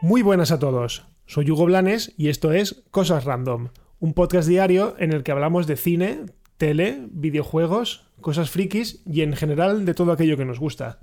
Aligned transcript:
Muy 0.00 0.22
buenas 0.22 0.52
a 0.52 0.58
todos. 0.58 1.06
Soy 1.26 1.50
Hugo 1.50 1.66
Blanes 1.66 2.14
y 2.16 2.28
esto 2.28 2.52
es 2.52 2.84
Cosas 2.90 3.24
Random, 3.24 3.68
un 3.98 4.14
podcast 4.14 4.48
diario 4.48 4.94
en 4.98 5.12
el 5.12 5.22
que 5.22 5.32
hablamos 5.32 5.66
de 5.66 5.76
cine, 5.76 6.20
tele, 6.56 7.08
videojuegos, 7.10 8.06
cosas 8.20 8.48
frikis 8.48 9.02
y 9.04 9.22
en 9.22 9.34
general 9.34 9.84
de 9.84 9.94
todo 9.94 10.12
aquello 10.12 10.36
que 10.36 10.44
nos 10.44 10.60
gusta. 10.60 10.98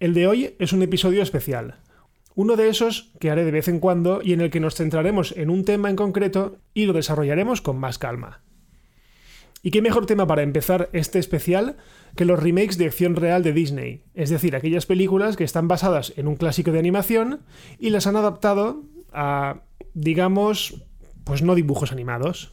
El 0.00 0.14
de 0.14 0.28
hoy 0.28 0.56
es 0.60 0.72
un 0.72 0.82
episodio 0.82 1.22
especial. 1.22 1.80
Uno 2.38 2.54
de 2.54 2.68
esos 2.68 3.10
que 3.18 3.32
haré 3.32 3.44
de 3.44 3.50
vez 3.50 3.66
en 3.66 3.80
cuando 3.80 4.20
y 4.22 4.32
en 4.32 4.40
el 4.40 4.50
que 4.50 4.60
nos 4.60 4.76
centraremos 4.76 5.36
en 5.36 5.50
un 5.50 5.64
tema 5.64 5.90
en 5.90 5.96
concreto 5.96 6.58
y 6.72 6.86
lo 6.86 6.92
desarrollaremos 6.92 7.60
con 7.60 7.80
más 7.80 7.98
calma. 7.98 8.42
¿Y 9.60 9.72
qué 9.72 9.82
mejor 9.82 10.06
tema 10.06 10.24
para 10.24 10.44
empezar 10.44 10.88
este 10.92 11.18
especial 11.18 11.78
que 12.14 12.24
los 12.24 12.40
remakes 12.40 12.78
de 12.78 12.86
acción 12.86 13.16
real 13.16 13.42
de 13.42 13.52
Disney? 13.52 14.04
Es 14.14 14.30
decir, 14.30 14.54
aquellas 14.54 14.86
películas 14.86 15.36
que 15.36 15.42
están 15.42 15.66
basadas 15.66 16.12
en 16.16 16.28
un 16.28 16.36
clásico 16.36 16.70
de 16.70 16.78
animación 16.78 17.40
y 17.80 17.90
las 17.90 18.06
han 18.06 18.14
adaptado 18.14 18.84
a, 19.12 19.62
digamos, 19.94 20.84
pues 21.24 21.42
no 21.42 21.56
dibujos 21.56 21.90
animados. 21.90 22.52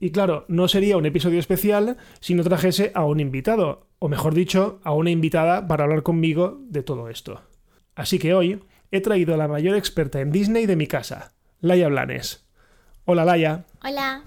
Y 0.00 0.10
claro, 0.10 0.46
no 0.48 0.66
sería 0.66 0.96
un 0.96 1.06
episodio 1.06 1.38
especial 1.38 1.96
si 2.18 2.34
no 2.34 2.42
trajese 2.42 2.90
a 2.96 3.04
un 3.04 3.20
invitado, 3.20 3.86
o 4.00 4.08
mejor 4.08 4.34
dicho, 4.34 4.80
a 4.82 4.92
una 4.94 5.10
invitada 5.10 5.68
para 5.68 5.84
hablar 5.84 6.02
conmigo 6.02 6.58
de 6.68 6.82
todo 6.82 7.08
esto. 7.08 7.40
Así 7.94 8.18
que 8.18 8.34
hoy 8.34 8.60
he 8.90 9.00
traído 9.00 9.34
a 9.34 9.36
la 9.36 9.48
mayor 9.48 9.76
experta 9.76 10.20
en 10.20 10.32
Disney 10.32 10.66
de 10.66 10.76
mi 10.76 10.86
casa, 10.86 11.32
Laia 11.60 11.88
Blanes. 11.88 12.44
Hola 13.04 13.24
Laia. 13.24 13.64
Hola. 13.82 14.24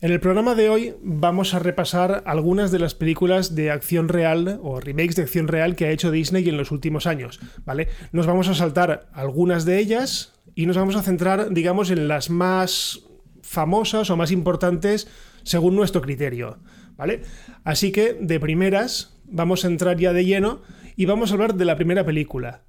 En 0.00 0.10
el 0.10 0.18
programa 0.18 0.56
de 0.56 0.68
hoy 0.68 0.94
vamos 1.02 1.54
a 1.54 1.60
repasar 1.60 2.24
algunas 2.26 2.72
de 2.72 2.80
las 2.80 2.94
películas 2.94 3.54
de 3.54 3.70
acción 3.70 4.08
real 4.08 4.58
o 4.62 4.80
remakes 4.80 5.14
de 5.14 5.22
acción 5.22 5.46
real 5.46 5.76
que 5.76 5.84
ha 5.84 5.90
hecho 5.90 6.10
Disney 6.10 6.48
en 6.48 6.56
los 6.56 6.72
últimos 6.72 7.06
años, 7.06 7.38
¿vale? 7.64 7.88
Nos 8.10 8.26
vamos 8.26 8.48
a 8.48 8.54
saltar 8.54 9.08
algunas 9.12 9.64
de 9.64 9.78
ellas 9.78 10.32
y 10.56 10.66
nos 10.66 10.76
vamos 10.76 10.96
a 10.96 11.02
centrar, 11.02 11.52
digamos, 11.52 11.90
en 11.90 12.08
las 12.08 12.30
más 12.30 13.02
famosas 13.42 14.10
o 14.10 14.16
más 14.16 14.32
importantes 14.32 15.06
según 15.44 15.76
nuestro 15.76 16.00
criterio, 16.00 16.58
¿vale? 16.96 17.22
Así 17.62 17.92
que, 17.92 18.14
de 18.14 18.40
primeras, 18.40 19.20
vamos 19.24 19.64
a 19.64 19.68
entrar 19.68 19.98
ya 19.98 20.12
de 20.12 20.24
lleno 20.24 20.62
y 21.02 21.04
vamos 21.04 21.32
a 21.32 21.34
hablar 21.34 21.54
de 21.54 21.64
la 21.64 21.74
primera 21.74 22.06
película. 22.06 22.62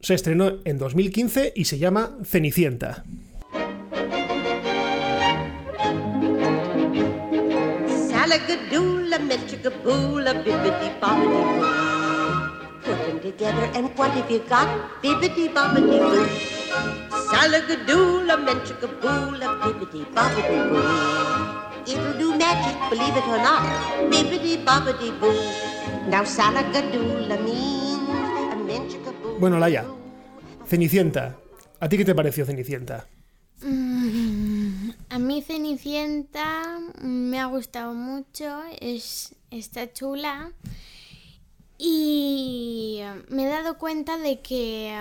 Se 0.00 0.12
estrenó 0.12 0.58
en 0.66 0.76
2015 0.76 1.54
y 1.56 1.64
se 1.64 1.78
llama 1.78 2.18
Cenicienta. 2.22 3.02
It'll 21.88 22.18
do 22.18 22.36
magic, 22.36 22.76
believe 22.90 23.16
it 23.16 23.24
or 23.28 23.38
not. 23.38 23.62
Now 26.08 26.24
salagadoola 26.24 27.36
means 27.38 28.52
a 28.52 28.56
menchicaboo. 28.56 29.38
Bueno, 29.38 29.58
Laia, 29.58 29.84
Cenicienta. 30.66 31.36
¿A 31.80 31.88
ti 31.88 31.96
qué 31.96 32.04
te 32.04 32.14
pareció 32.14 32.46
Cenicienta? 32.46 33.06
Mm, 33.62 34.90
a 35.08 35.18
mí 35.18 35.42
Cenicienta 35.42 36.78
me 37.00 37.40
ha 37.40 37.46
gustado 37.46 37.94
mucho, 37.94 38.62
es, 38.80 39.34
está 39.50 39.92
chula 39.92 40.52
y 41.78 43.02
me 43.28 43.44
he 43.44 43.48
dado 43.48 43.78
cuenta 43.78 44.18
de 44.18 44.40
que, 44.40 44.96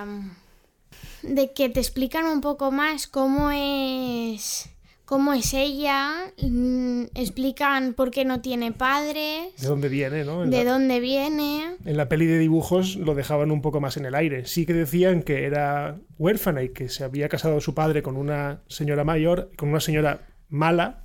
de 1.24 1.54
que 1.54 1.70
te 1.70 1.80
explican 1.80 2.26
un 2.26 2.42
poco 2.42 2.72
más 2.72 3.08
cómo 3.08 3.52
es 3.52 4.70
cómo 5.06 5.34
es 5.34 5.54
ella, 5.54 6.34
mm, 6.42 7.04
explican 7.14 7.94
por 7.94 8.12
qué 8.12 8.26
no 8.26 8.42
tiene 8.42 8.72
padres. 8.72 9.56
De 9.60 9.68
dónde 9.68 9.88
viene, 9.88 10.26
¿no? 10.26 10.46
de 10.46 10.66
dónde 10.66 11.00
viene. 11.00 11.78
En 11.86 11.98
la 11.98 12.10
peli 12.10 12.26
de 12.26 12.40
dibujos 12.40 12.96
lo 12.96 13.14
dejaban 13.14 13.52
un 13.52 13.62
poco 13.62 13.80
más 13.80 13.98
en 13.98 14.06
el 14.06 14.16
aire. 14.16 14.46
Sí 14.48 14.66
que 14.66 14.74
decían 14.74 15.22
que 15.22 15.46
era 15.46 15.98
huérfana 16.18 16.64
y 16.64 16.70
que 16.70 16.90
se 16.90 17.04
había 17.04 17.30
casado 17.30 17.62
su 17.62 17.76
padre 17.76 18.02
con 18.02 18.18
una 18.18 18.62
señora 18.68 19.04
mayor, 19.04 19.52
con 19.56 19.70
una 19.70 19.80
señora 19.80 20.28
mala, 20.50 21.04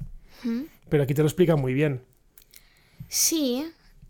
pero 0.89 1.03
aquí 1.03 1.15
te 1.15 1.23
lo 1.23 1.29
explican 1.29 1.61
muy 1.61 1.75
bien. 1.75 2.03
Sí, 3.09 3.67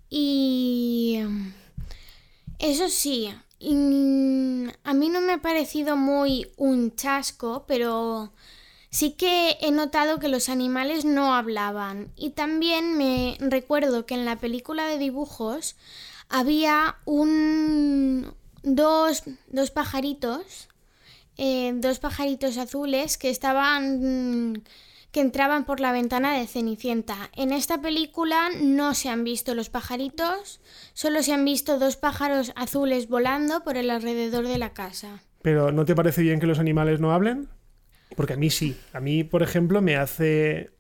y 0.09 1.21
eso 2.59 2.89
sí, 2.89 3.29
a 4.85 4.95
mí 4.95 5.09
no 5.09 5.21
me 5.21 5.33
ha 5.33 5.43
parecido 5.43 5.97
muy 5.97 6.53
un 6.57 6.95
chasco, 6.95 7.65
pero 7.67 8.33
Sí 8.91 9.13
que 9.13 9.57
he 9.61 9.71
notado 9.71 10.19
que 10.19 10.29
los 10.29 10.49
animales 10.49 11.05
no 11.05 11.33
hablaban 11.35 12.13
y 12.17 12.31
también 12.31 12.97
me 12.99 13.37
recuerdo 13.39 14.05
que 14.05 14.15
en 14.15 14.25
la 14.25 14.37
película 14.37 14.87
de 14.87 14.99
dibujos 14.99 15.77
había 16.29 16.97
un 17.05 18.35
dos, 18.65 19.23
dos 19.49 19.71
pajaritos, 19.71 20.69
eh, 21.37 21.73
dos 21.77 22.01
pajaritos 22.01 22.59
azules 22.59 23.17
que 23.17 23.31
estaban 23.31 24.63
que 25.13 25.21
entraban 25.21 25.65
por 25.65 25.81
la 25.81 25.93
ventana 25.93 26.37
de 26.39 26.47
Cenicienta. 26.47 27.31
En 27.35 27.53
esta 27.53 27.81
película 27.81 28.49
no 28.63 28.95
se 28.95 29.09
han 29.09 29.25
visto 29.25 29.55
los 29.55 29.69
pajaritos, 29.69 30.61
solo 30.95 31.23
se 31.23 31.33
han 31.33 31.45
visto 31.45 31.79
dos 31.79 31.97
pájaros 31.97 32.53
azules 32.55 33.09
volando 33.09 33.65
por 33.65 33.77
el 33.77 33.91
alrededor 33.91 34.47
de 34.47 34.59
la 34.59 34.73
casa. 34.73 35.23
Pero 35.43 35.73
¿no 35.73 35.85
te 35.85 35.97
parece 35.97 36.23
bien 36.23 36.39
que 36.39 36.47
los 36.47 36.59
animales 36.59 37.01
no 37.01 37.13
hablen? 37.13 37.49
Porque 38.17 38.35
a 38.35 38.37
mí 38.37 38.51
sí. 38.51 38.77
A 38.93 39.01
mí, 39.01 39.25
por 39.25 39.43
ejemplo, 39.43 39.81
me 39.83 39.97
hace. 39.97 40.71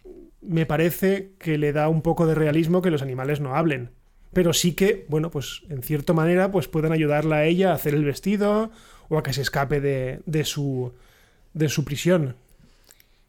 Me 0.40 0.66
parece 0.66 1.32
que 1.38 1.58
le 1.58 1.72
da 1.72 1.88
un 1.88 2.02
poco 2.02 2.26
de 2.26 2.34
realismo 2.34 2.82
que 2.82 2.90
los 2.90 3.02
animales 3.02 3.40
no 3.40 3.54
hablen. 3.54 3.90
Pero 4.32 4.52
sí 4.52 4.72
que, 4.74 5.06
bueno, 5.08 5.30
pues 5.30 5.62
en 5.68 5.82
cierta 5.82 6.12
manera, 6.12 6.50
pues 6.50 6.68
pueden 6.68 6.92
ayudarla 6.92 7.36
a 7.36 7.44
ella 7.44 7.72
a 7.72 7.74
hacer 7.74 7.94
el 7.94 8.04
vestido 8.04 8.70
o 9.08 9.18
a 9.18 9.22
que 9.22 9.32
se 9.32 9.42
escape 9.42 9.80
de, 9.80 10.20
de 10.26 10.44
su. 10.44 10.92
de 11.52 11.68
su 11.68 11.84
prisión. 11.84 12.36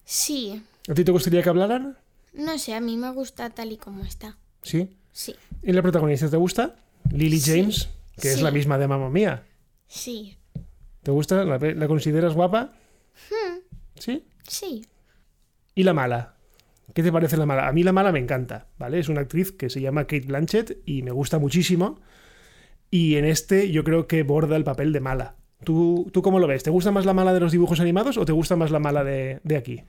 Sí. 0.04 0.62
¿A 0.88 0.94
ti 0.94 1.04
te 1.04 1.12
gustaría 1.12 1.42
que 1.42 1.48
hablaran? 1.48 1.96
No 2.32 2.58
sé, 2.58 2.74
a 2.74 2.80
mí 2.80 2.96
me 2.96 3.10
gusta 3.12 3.50
tal 3.50 3.72
y 3.72 3.76
como 3.76 4.04
está. 4.04 4.36
¿Sí? 4.62 4.96
Sí. 5.12 5.34
¿Y 5.62 5.72
la 5.72 5.82
protagonista 5.82 6.30
te 6.30 6.36
gusta? 6.36 6.76
Lily 7.10 7.40
James, 7.40 7.88
que 8.20 8.32
es 8.32 8.40
la 8.40 8.50
misma 8.50 8.78
de 8.78 8.88
Mamma 8.88 9.10
Mía. 9.10 9.44
Sí. 9.86 10.36
¿Te 11.02 11.10
gusta? 11.10 11.44
¿La, 11.44 11.88
consideras 11.88 12.34
guapa? 12.34 12.72
¿Sí? 14.02 14.24
Sí. 14.48 14.84
¿Y 15.76 15.84
la 15.84 15.94
mala? 15.94 16.34
¿Qué 16.92 17.04
te 17.04 17.12
parece 17.12 17.36
la 17.36 17.46
mala? 17.46 17.68
A 17.68 17.72
mí 17.72 17.84
la 17.84 17.92
mala 17.92 18.10
me 18.10 18.18
encanta, 18.18 18.66
¿vale? 18.76 18.98
Es 18.98 19.08
una 19.08 19.20
actriz 19.20 19.52
que 19.52 19.70
se 19.70 19.80
llama 19.80 20.08
Kate 20.08 20.26
Blanchett 20.26 20.78
y 20.84 21.02
me 21.02 21.12
gusta 21.12 21.38
muchísimo. 21.38 22.00
Y 22.90 23.14
en 23.14 23.24
este 23.24 23.70
yo 23.70 23.84
creo 23.84 24.08
que 24.08 24.24
borda 24.24 24.56
el 24.56 24.64
papel 24.64 24.92
de 24.92 24.98
mala. 24.98 25.36
¿Tú, 25.62 26.10
¿Tú 26.12 26.20
cómo 26.20 26.40
lo 26.40 26.48
ves? 26.48 26.64
¿Te 26.64 26.70
gusta 26.70 26.90
más 26.90 27.06
la 27.06 27.14
mala 27.14 27.32
de 27.32 27.38
los 27.38 27.52
dibujos 27.52 27.78
animados 27.78 28.16
o 28.16 28.24
te 28.24 28.32
gusta 28.32 28.56
más 28.56 28.72
la 28.72 28.80
mala 28.80 29.04
de, 29.04 29.40
aquí? 29.56 29.84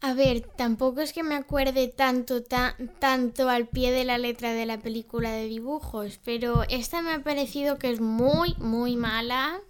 A 0.00 0.14
ver, 0.14 0.40
tampoco 0.40 1.00
es 1.00 1.12
que 1.12 1.22
me 1.22 1.36
acuerde 1.36 1.86
tanto, 1.86 2.42
tanto 2.42 3.48
al 3.48 3.68
pie 3.68 3.92
de 3.92 4.04
la 4.04 4.18
letra 4.18 4.52
de 4.54 4.66
la 4.66 4.80
película 4.80 5.30
de 5.30 5.46
dibujos, 5.46 6.18
pero 6.24 6.64
esta 6.68 7.00
me 7.00 7.12
ha 7.12 7.22
parecido 7.22 7.78
que 7.78 7.90
es 7.90 8.00
muy, 8.00 8.56
muy 8.58 8.96
mala. 8.96 9.60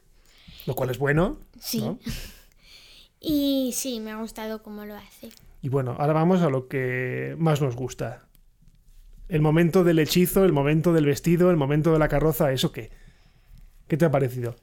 Lo 0.65 0.75
cual 0.75 0.89
es 0.89 0.97
bueno. 0.97 1.41
Sí. 1.61 1.85
Y 3.21 3.73
sí, 3.75 4.01
me 4.01 4.11
ha 4.11 4.17
gustado 4.17 4.63
cómo 4.63 4.87
lo 4.87 4.95
hace. 4.95 5.29
Y 5.63 5.69
bueno, 5.69 5.95
ahora 5.99 6.15
vamos 6.15 6.41
a 6.41 6.49
lo 6.49 6.69
que 6.69 7.37
más 7.39 7.61
nos 7.61 7.77
gusta. 7.77 8.27
El 9.29 9.43
momento 9.43 9.85
del 9.85 9.99
hechizo, 9.99 10.45
el 10.45 10.53
momento 10.53 10.93
del 10.93 11.05
vestido, 11.05 11.51
el 11.51 11.57
momento 11.57 11.93
de 11.93 11.99
la 11.99 12.09
carroza, 12.09 12.51
¿eso 12.51 12.73
qué? 12.73 12.91
¿Qué 13.87 13.97
te 13.97 14.07
ha 14.07 14.11
parecido? 14.11 14.57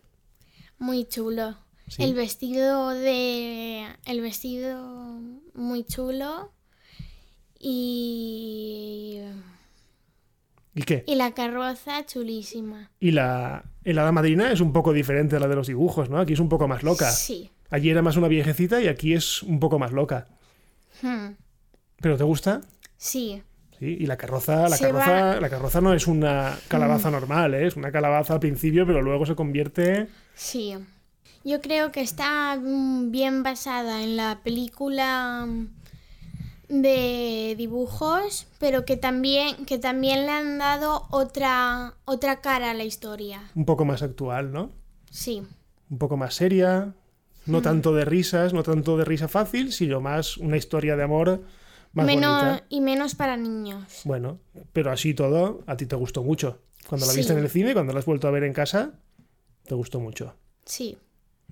Muy 0.79 1.05
chulo. 1.05 1.55
El 1.97 2.15
vestido 2.15 2.89
de. 2.89 3.85
El 4.05 4.21
vestido 4.21 5.21
muy 5.53 5.85
chulo. 5.85 6.51
Y. 7.59 9.21
¿Y 10.75 10.81
qué? 10.83 11.03
Y 11.07 11.15
la 11.15 11.31
carroza 11.31 12.05
chulísima. 12.05 12.91
Y 12.99 13.11
la, 13.11 13.63
y 13.85 13.93
la 13.93 14.11
madrina 14.11 14.51
es 14.51 14.59
un 14.59 14.73
poco 14.73 14.91
diferente 14.91 15.37
a 15.37 15.39
la 15.39 15.47
de 15.47 15.55
los 15.55 15.67
dibujos, 15.67 16.09
¿no? 16.09 16.19
Aquí 16.19 16.33
es 16.33 16.39
un 16.39 16.49
poco 16.49 16.67
más 16.67 16.83
loca. 16.83 17.09
Sí. 17.09 17.51
Allí 17.69 17.89
era 17.89 18.01
más 18.01 18.17
una 18.17 18.27
viejecita 18.27 18.81
y 18.81 18.87
aquí 18.87 19.13
es 19.13 19.43
un 19.43 19.59
poco 19.59 19.79
más 19.79 19.91
loca. 19.91 20.27
Hmm. 21.01 21.31
¿Pero 22.01 22.17
te 22.17 22.23
gusta? 22.23 22.61
Sí. 22.97 23.41
Sí, 23.79 23.97
y 23.99 24.05
la 24.07 24.17
carroza, 24.17 24.69
la 24.69 24.77
carroza, 24.77 25.39
la 25.39 25.49
carroza 25.49 25.81
no 25.81 25.93
es 25.93 26.07
una 26.07 26.57
calabaza 26.67 27.09
hmm. 27.09 27.13
normal, 27.13 27.53
¿eh? 27.53 27.67
es 27.67 27.75
una 27.75 27.91
calabaza 27.91 28.33
al 28.33 28.39
principio, 28.39 28.87
pero 28.87 29.01
luego 29.01 29.25
se 29.25 29.35
convierte. 29.35 30.07
Sí. 30.33 30.75
Yo 31.43 31.61
creo 31.61 31.91
que 31.91 32.01
está 32.01 32.59
bien 32.59 33.43
basada 33.43 34.03
en 34.03 34.17
la 34.17 34.41
película 34.43 35.47
de 36.69 37.55
dibujos, 37.57 38.47
pero 38.59 38.83
que 38.83 38.97
también, 38.97 39.65
que 39.65 39.77
también 39.77 40.25
le 40.25 40.31
han 40.31 40.57
dado 40.57 41.07
otra, 41.09 41.93
otra 42.05 42.41
cara 42.41 42.71
a 42.71 42.73
la 42.73 42.83
historia. 42.83 43.43
Un 43.55 43.65
poco 43.65 43.85
más 43.85 44.01
actual, 44.01 44.51
¿no? 44.51 44.71
Sí. 45.09 45.43
Un 45.89 45.97
poco 45.97 46.17
más 46.17 46.33
seria, 46.33 46.93
no 47.47 47.61
tanto 47.61 47.93
de 47.93 48.05
risas, 48.05 48.53
no 48.53 48.63
tanto 48.63 48.97
de 48.97 49.05
risa 49.05 49.27
fácil, 49.27 49.71
sino 49.71 50.01
más 50.01 50.37
una 50.37 50.57
historia 50.57 50.95
de 50.95 51.03
amor 51.03 51.41
más 51.93 52.05
Menos, 52.05 52.43
bonita. 52.43 52.65
y 52.69 52.81
menos 52.81 53.15
para 53.15 53.37
niños. 53.37 54.01
Bueno, 54.03 54.39
pero 54.73 54.91
así 54.91 55.13
todo, 55.13 55.63
a 55.65 55.77
ti 55.77 55.85
te 55.85 55.95
gustó 55.95 56.23
mucho. 56.23 56.61
Cuando 56.87 57.05
la 57.07 57.13
viste 57.13 57.33
en 57.33 57.39
el 57.39 57.49
cine, 57.49 57.73
cuando 57.73 57.91
la 57.93 57.99
has 57.99 58.05
vuelto 58.05 58.27
a 58.27 58.31
ver 58.31 58.43
en 58.43 58.53
casa, 58.53 58.93
te 59.65 59.73
gustó 59.75 59.99
mucho. 59.99 60.35
Sí. 60.65 60.97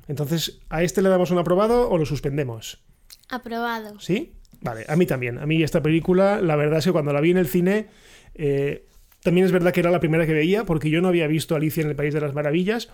Entonces, 0.07 0.59
¿a 0.69 0.83
este 0.83 1.01
le 1.01 1.09
damos 1.09 1.31
un 1.31 1.39
aprobado 1.39 1.89
o 1.89 1.97
lo 1.97 2.05
suspendemos? 2.05 2.83
Aprobado. 3.29 3.99
¿Sí? 3.99 4.33
Vale, 4.61 4.85
a 4.87 4.95
mí 4.95 5.05
también. 5.05 5.39
A 5.39 5.45
mí 5.45 5.63
esta 5.63 5.81
película, 5.81 6.41
la 6.41 6.55
verdad 6.55 6.79
es 6.79 6.85
que 6.85 6.91
cuando 6.91 7.11
la 7.11 7.21
vi 7.21 7.31
en 7.31 7.37
el 7.37 7.47
cine, 7.47 7.87
eh, 8.35 8.85
también 9.23 9.45
es 9.45 9.51
verdad 9.51 9.73
que 9.73 9.79
era 9.79 9.91
la 9.91 9.99
primera 9.99 10.25
que 10.25 10.33
veía, 10.33 10.63
porque 10.65 10.89
yo 10.89 11.01
no 11.01 11.07
había 11.07 11.27
visto 11.27 11.55
Alicia 11.55 11.81
en 11.81 11.89
el 11.89 11.95
País 11.95 12.13
de 12.13 12.21
las 12.21 12.33
Maravillas. 12.33 12.89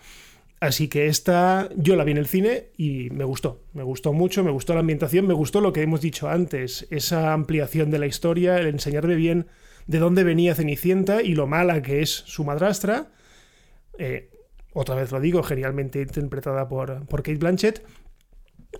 Así 0.61 0.89
que 0.89 1.07
esta 1.07 1.69
yo 1.75 1.95
la 1.95 2.03
vi 2.03 2.11
en 2.11 2.19
el 2.19 2.27
cine 2.27 2.67
y 2.77 3.09
me 3.09 3.23
gustó. 3.23 3.63
Me 3.73 3.81
gustó 3.81 4.13
mucho, 4.13 4.43
me 4.43 4.51
gustó 4.51 4.75
la 4.75 4.81
ambientación, 4.81 5.25
me 5.25 5.33
gustó 5.33 5.59
lo 5.59 5.73
que 5.73 5.81
hemos 5.81 6.01
dicho 6.01 6.29
antes, 6.29 6.87
esa 6.91 7.33
ampliación 7.33 7.89
de 7.89 7.97
la 7.97 8.05
historia, 8.05 8.57
el 8.59 8.67
enseñarme 8.67 9.15
bien 9.15 9.47
de 9.87 9.97
dónde 9.97 10.23
venía 10.23 10.53
Cenicienta 10.53 11.23
y 11.23 11.33
lo 11.33 11.47
mala 11.47 11.81
que 11.81 12.03
es 12.03 12.11
su 12.11 12.43
madrastra. 12.43 13.09
Eh, 13.97 14.29
otra 14.73 14.93
vez 14.93 15.11
lo 15.11 15.19
digo, 15.19 15.41
genialmente 15.41 15.99
interpretada 15.99 16.69
por, 16.69 17.07
por 17.07 17.23
Kate 17.23 17.39
Blanchett. 17.39 17.83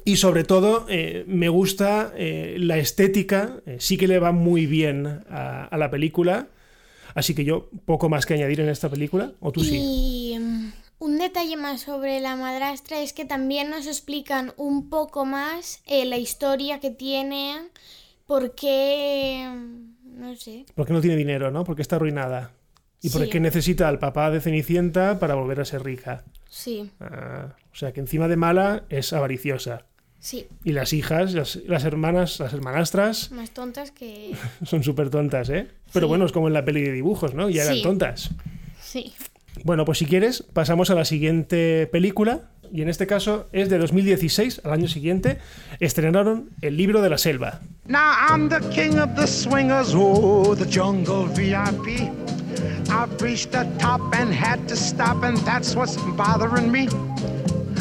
Y 0.05 0.17
sobre 0.17 0.43
todo, 0.43 0.85
eh, 0.87 1.25
me 1.27 1.49
gusta 1.49 2.13
eh, 2.15 2.57
la 2.59 2.77
estética, 2.77 3.59
sí 3.79 3.97
que 3.97 4.07
le 4.07 4.19
va 4.19 4.31
muy 4.31 4.67
bien 4.67 5.23
a, 5.31 5.75
la 5.75 5.89
película. 5.89 6.47
Así 7.15 7.33
que 7.33 7.43
yo, 7.43 7.71
poco 7.85 8.07
más 8.07 8.27
que 8.27 8.35
añadir 8.35 8.61
en 8.61 8.69
esta 8.69 8.87
película, 8.87 9.33
o 9.39 9.51
tú 9.51 9.63
sí. 9.63 10.37
Mm, 10.39 10.80
un 11.01 11.17
detalle 11.17 11.57
más 11.57 11.81
sobre 11.81 12.19
la 12.19 12.35
madrastra 12.35 13.01
es 13.01 13.11
que 13.11 13.25
también 13.25 13.69
nos 13.71 13.87
explican 13.87 14.53
un 14.55 14.89
poco 14.89 15.25
más 15.25 15.81
eh, 15.87 16.05
la 16.05 16.17
historia 16.17 16.79
que 16.79 16.91
tiene, 16.91 17.55
por 18.27 18.53
qué, 18.55 19.49
no 20.05 20.35
sé. 20.35 20.65
Porque 20.75 20.93
no 20.93 21.01
tiene 21.01 21.17
dinero, 21.17 21.49
¿no? 21.51 21.63
Porque 21.63 21.81
está 21.81 21.95
arruinada. 21.95 22.51
Y 23.01 23.09
Sí. 23.09 23.17
porque 23.17 23.39
necesita 23.39 23.87
al 23.87 23.97
papá 23.97 24.29
de 24.29 24.41
Cenicienta 24.41 25.17
para 25.17 25.33
volver 25.33 25.59
a 25.59 25.65
ser 25.65 25.83
rica. 25.83 26.23
Sí, 26.49 26.91
Ah, 26.99 27.55
o 27.71 27.75
sea 27.75 27.91
que 27.93 27.99
encima 27.99 28.27
de 28.27 28.35
mala 28.37 28.83
es 28.89 29.11
avariciosa. 29.11 29.85
sí, 30.19 30.47
Y 30.63 30.73
las 30.73 30.93
hijas, 30.93 31.33
las, 31.33 31.55
las 31.65 31.83
hermanas, 31.83 32.39
las 32.39 32.53
hermanastras, 32.53 33.31
más 33.31 33.49
tontas 33.49 33.89
que... 33.89 34.35
son 34.63 34.83
súper 34.83 35.09
tontas, 35.09 35.49
¿eh? 35.49 35.67
Pero 35.93 36.05
Sí. 36.05 36.09
bueno, 36.09 36.25
es 36.27 36.31
como 36.31 36.47
en 36.47 36.53
la 36.53 36.63
peli 36.63 36.81
de 36.83 36.91
dibujos, 36.91 37.33
¿no? 37.33 37.49
Ya 37.49 37.63
eran 37.63 37.75
Sí. 37.77 37.81
tontas. 37.81 38.29
Sí. 38.79 39.13
Bueno, 39.63 39.85
pues 39.85 39.99
si 39.99 40.05
quieres, 40.05 40.43
pasamos 40.53 40.89
a 40.89 40.95
la 40.95 41.05
siguiente 41.05 41.87
película. 41.91 42.49
Y 42.73 42.81
en 42.81 42.89
este 42.89 43.05
caso 43.05 43.49
es 43.51 43.69
de 43.69 43.77
2016, 43.77 44.61
al 44.63 44.71
año 44.71 44.87
siguiente, 44.87 45.39
estrenaron 45.81 46.51
El 46.61 46.77
libro 46.77 47.01
de 47.01 47.09
la 47.09 47.17
selva. 47.17 47.59
Now 47.87 48.13
I'm 48.29 48.47
the 48.47 48.61
king 48.69 48.97
of 48.97 49.13
the 49.15 49.27
swingers, 49.27 49.93
oh, 49.93 50.55
the 50.55 50.65
jungle 50.65 51.25
VIP. 51.25 52.09
I've 52.89 53.21
reached 53.21 53.51
the 53.51 53.65
top 53.77 54.01
and 54.13 54.33
had 54.33 54.67
to 54.69 54.75
stop, 54.75 55.23
and 55.23 55.37
that's 55.39 55.75
what's 55.75 55.97
bothering 56.15 56.71
me. 56.71 56.87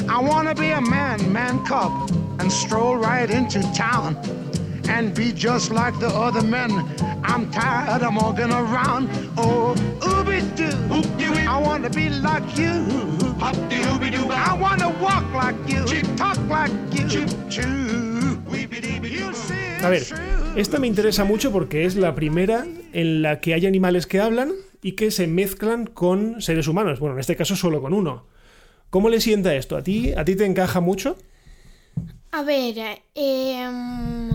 I 0.09 0.19
wanna 0.21 0.57
be 0.57 0.73
a 0.73 0.81
man, 0.81 1.33
man 1.33 1.65
cub, 1.65 1.93
and 2.41 2.51
stroll 2.51 2.97
right 2.97 3.31
into 3.31 3.63
town 3.73 4.17
and 4.89 5.15
be 5.15 5.33
just 5.33 5.71
like 5.71 5.97
the 5.99 6.09
other 6.09 6.43
men. 6.43 6.71
I'm 7.23 7.51
tired 7.51 8.03
of 8.03 8.15
walking 8.15 8.51
around. 8.53 9.09
Oh, 9.37 9.75
ooby 10.01 10.41
doo. 10.57 10.71
I 11.49 11.61
wanna 11.61 11.91
be 11.91 12.09
like 12.09 12.57
you. 12.57 12.87
I 13.41 13.53
wanna 14.61 14.91
walk 15.01 15.25
like 15.33 15.57
you, 15.67 15.85
talk 16.17 16.39
like 16.49 16.71
you. 16.93 17.09
You 17.09 17.27
see 19.33 19.55
A 19.83 19.89
ver, 19.89 20.03
esta 20.57 20.79
me 20.79 20.87
interesa 20.87 21.25
mucho 21.25 21.51
porque 21.51 21.87
es 21.87 21.97
la 21.97 22.15
primera 22.15 22.67
en 22.93 23.23
la 23.23 23.41
que 23.41 23.55
hay 23.55 23.65
animales 23.67 24.07
que 24.07 24.21
hablan 24.21 24.53
y 24.83 24.93
que 24.93 25.11
se 25.11 25.27
mezclan 25.27 25.87
con 25.87 26.43
seres 26.43 26.69
humanos. 26.69 27.01
Bueno, 27.01 27.15
en 27.15 27.21
este 27.21 27.37
caso 27.37 27.57
solo 27.57 27.81
con 27.81 27.95
uno. 27.95 28.27
¿Cómo 28.91 29.09
le 29.09 29.21
sienta 29.21 29.55
esto? 29.55 29.77
¿A 29.77 29.83
ti, 29.83 30.13
a 30.13 30.25
ti 30.25 30.37
te 30.37 30.45
encaja 30.45 30.81
mucho? 30.81 31.17
A 32.33 32.43
ver, 32.43 32.75
eh, 33.15 33.69
mm, 33.71 34.30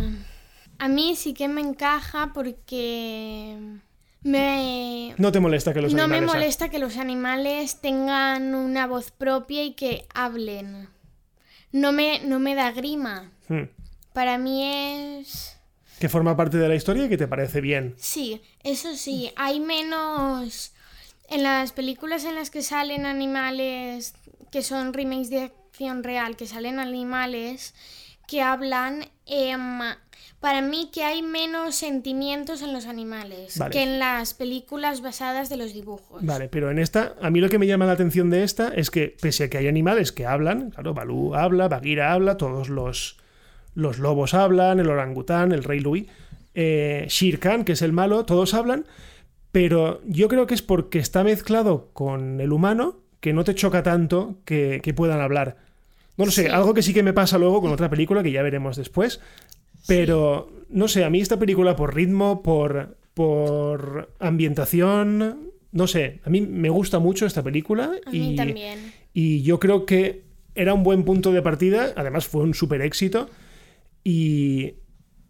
a 0.79 0.87
mí 0.87 1.15
sí 1.15 1.33
que 1.33 1.47
me 1.47 1.61
encaja 1.61 2.31
porque 2.33 3.57
me... 4.23 5.13
¿No 5.17 5.31
te 5.31 5.39
molesta 5.39 5.73
que 5.73 5.81
los 5.81 5.93
No 5.93 6.07
me 6.07 6.15
animales 6.17 6.29
ha- 6.29 6.37
molesta 6.37 6.69
que 6.69 6.79
los 6.79 6.97
animales 6.97 7.81
tengan 7.81 8.55
una 8.55 8.87
voz 8.87 9.11
propia 9.11 9.63
y 9.63 9.73
que 9.73 10.05
hablen. 10.13 10.89
No 11.71 11.91
me, 11.91 12.19
no 12.25 12.39
me 12.39 12.55
da 12.55 12.71
grima. 12.71 13.31
Hmm. 13.47 13.63
Para 14.13 14.37
mí 14.37 14.63
es... 15.19 15.57
Que 15.99 16.09
forma 16.09 16.35
parte 16.35 16.57
de 16.57 16.67
la 16.67 16.75
historia 16.75 17.05
y 17.05 17.09
que 17.09 17.17
te 17.17 17.27
parece 17.27 17.61
bien. 17.61 17.95
Sí, 17.97 18.41
eso 18.63 18.95
sí, 18.95 19.31
hay 19.35 19.59
menos... 19.59 20.71
En 21.27 21.41
las 21.41 21.71
películas 21.71 22.23
en 22.23 22.35
las 22.35 22.51
que 22.51 22.61
salen 22.61 23.05
animales 23.07 24.13
que 24.51 24.61
son 24.61 24.93
remakes 24.93 25.29
de 25.31 25.41
acción 25.41 26.03
real, 26.03 26.37
que 26.37 26.45
salen 26.45 26.79
animales 26.79 27.73
que 28.27 28.41
hablan, 28.41 29.05
em, 29.25 29.79
para 30.39 30.61
mí 30.61 30.89
que 30.93 31.03
hay 31.03 31.21
menos 31.21 31.75
sentimientos 31.75 32.61
en 32.61 32.73
los 32.73 32.85
animales 32.85 33.57
Vale. 33.57 33.71
que 33.71 33.83
en 33.83 33.99
las 33.99 34.33
películas 34.33 35.01
basadas 35.01 35.49
de 35.49 35.57
los 35.57 35.73
dibujos. 35.73 36.23
Vale, 36.23 36.49
pero 36.49 36.69
en 36.69 36.79
esta, 36.79 37.15
a 37.21 37.29
mí 37.29 37.39
lo 37.39 37.49
que 37.49 37.57
me 37.57 37.67
llama 37.67 37.85
la 37.85 37.93
atención 37.93 38.29
de 38.29 38.43
esta 38.43 38.69
es 38.69 38.91
que, 38.91 39.15
pese 39.21 39.45
a 39.45 39.49
que 39.49 39.57
hay 39.57 39.67
animales 39.67 40.11
que 40.11 40.25
hablan, 40.25 40.71
claro, 40.71 40.93
Balú 40.93 41.35
habla, 41.35 41.67
Bagheera 41.67 42.13
habla, 42.13 42.37
todos 42.37 42.69
los, 42.69 43.17
los 43.73 43.99
lobos 43.99 44.33
hablan, 44.33 44.79
el 44.79 44.89
orangután, 44.89 45.51
el 45.51 45.63
rey 45.63 45.79
Louis, 45.79 46.07
eh, 46.53 47.07
Khan, 47.39 47.65
que 47.65 47.73
es 47.73 47.81
el 47.81 47.91
malo, 47.91 48.25
todos 48.25 48.53
hablan, 48.53 48.85
pero 49.51 50.01
yo 50.05 50.27
creo 50.27 50.47
que 50.47 50.53
es 50.53 50.61
porque 50.61 50.99
está 50.99 51.23
mezclado 51.23 51.89
con 51.93 52.39
el 52.39 52.51
humano 52.51 53.01
que 53.19 53.33
no 53.33 53.43
te 53.43 53.55
choca 53.55 53.83
tanto 53.83 54.37
que, 54.45 54.79
que 54.83 54.93
puedan 54.93 55.21
hablar. 55.21 55.57
No 56.17 56.25
lo 56.25 56.31
sé, 56.31 56.43
Sí. 56.43 56.47
algo 56.49 56.73
que 56.73 56.81
sí 56.81 56.93
que 56.93 57.03
me 57.03 57.13
pasa 57.13 57.37
luego 57.37 57.61
con 57.61 57.71
otra 57.71 57.89
película 57.89 58.23
que 58.23 58.31
ya 58.31 58.41
veremos 58.41 58.77
después, 58.77 59.19
pero 59.87 60.49
no 60.69 60.87
sé, 60.87 61.03
a 61.03 61.09
mí 61.09 61.19
esta 61.21 61.37
película 61.37 61.75
por 61.75 61.93
ritmo, 61.95 62.41
por, 62.41 62.97
por 63.13 64.13
ambientación, 64.19 65.51
no 65.71 65.87
sé, 65.87 66.21
a 66.23 66.29
mí 66.29 66.41
me 66.41 66.69
gusta 66.69 66.99
mucho 66.99 67.25
esta 67.25 67.43
película 67.43 67.91
A 68.05 68.15
y, 68.15 68.19
mí 68.19 68.35
también. 68.35 68.79
y 69.13 69.41
yo 69.43 69.59
creo 69.59 69.85
que 69.85 70.23
era 70.55 70.73
un 70.73 70.83
buen 70.83 71.03
punto 71.03 71.31
de 71.33 71.41
partida, 71.41 71.91
además 71.95 72.27
fue 72.27 72.43
un 72.43 72.53
súper 72.53 72.81
éxito 72.81 73.29
y 74.03 74.75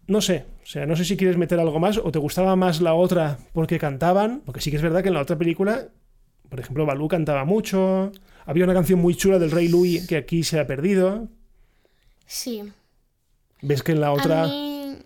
no 0.06 0.20
sé, 0.20 0.44
o 0.62 0.66
sea, 0.66 0.86
no 0.86 0.94
sé 0.96 1.04
si 1.04 1.16
quieres 1.16 1.36
meter 1.36 1.58
algo 1.58 1.80
más 1.80 1.98
o 1.98 2.12
te 2.12 2.18
gustaba 2.20 2.54
más 2.56 2.80
la 2.80 2.94
otra 2.94 3.38
porque 3.52 3.78
cantaban, 3.78 4.42
porque 4.44 4.60
sí 4.60 4.70
que 4.70 4.76
es 4.76 4.82
verdad 4.82 5.02
que 5.02 5.08
en 5.08 5.14
la 5.14 5.22
otra 5.22 5.36
película, 5.36 5.88
por 6.48 6.60
ejemplo, 6.60 6.86
Balú 6.86 7.08
cantaba 7.08 7.44
mucho, 7.44 8.12
había 8.46 8.64
una 8.64 8.74
canción 8.74 9.00
muy 9.00 9.14
chula 9.14 9.38
del 9.38 9.50
Rey 9.50 9.68
Louis 9.68 10.06
que 10.06 10.16
aquí 10.16 10.42
se 10.42 10.58
ha 10.58 10.66
perdido, 10.66 11.28
Sí. 12.26 12.62
ves 13.62 13.82
que 13.82 13.92
en 13.92 14.00
la 14.00 14.12
otra... 14.12 14.44
A 14.44 14.46
mí, 14.46 14.96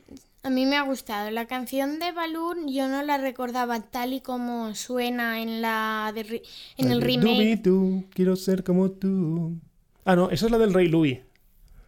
a 0.42 0.50
mí 0.50 0.64
me 0.66 0.76
ha 0.76 0.82
gustado. 0.82 1.30
La 1.30 1.47
canción 1.47 1.99
de 1.99 2.12
Balloon 2.12 2.68
yo 2.68 2.88
no 2.88 3.02
la 3.02 3.18
recordaba 3.18 3.80
tal 3.80 4.12
y 4.14 4.20
como 4.20 4.75
suena 4.75 5.42
en 5.42 5.61
la 5.61 6.12
de 6.14 6.42
en 6.78 6.90
el 6.90 7.02
remake. 7.02 7.62
Tú, 7.62 8.04
quiero 8.14 8.37
ser 8.37 8.64
como 8.64 8.90
tú. 8.90 9.59
Ah, 10.04 10.16
no, 10.16 10.30
esa 10.30 10.47
es 10.47 10.52
la 10.52 10.59
del 10.59 10.73
Rey 10.73 10.88
Louis. 10.88 11.18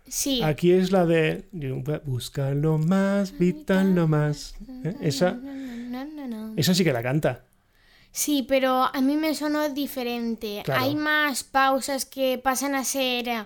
Sí. 0.07 0.43
Aquí 0.43 0.73
es 0.73 0.91
la 0.93 1.07
de 1.07 1.47
busca 2.05 2.51
lo 2.51 2.77
más 2.77 3.39
vital 3.39 3.95
lo 3.95 4.07
más. 4.07 4.55
¿Eh? 4.85 4.95
Esa, 5.01 5.33
No, 5.33 6.05
no, 6.05 6.29
no. 6.29 6.53
esa 6.57 6.75
sí 6.75 6.85
que 6.85 6.93
la 6.93 7.03
canta. 7.03 7.45
Sí, 8.13 8.45
pero 8.47 8.85
a 8.93 9.01
mí 9.01 9.17
me 9.17 9.35
sonó 9.35 9.69
diferente. 9.71 10.63
Claro. 10.65 10.83
Hay 10.83 10.95
más 10.95 11.45
pausas 11.45 12.05
que 12.05 12.39
pasan 12.39 12.75
a 12.75 12.85
ser 12.85 13.27
eh, 13.29 13.45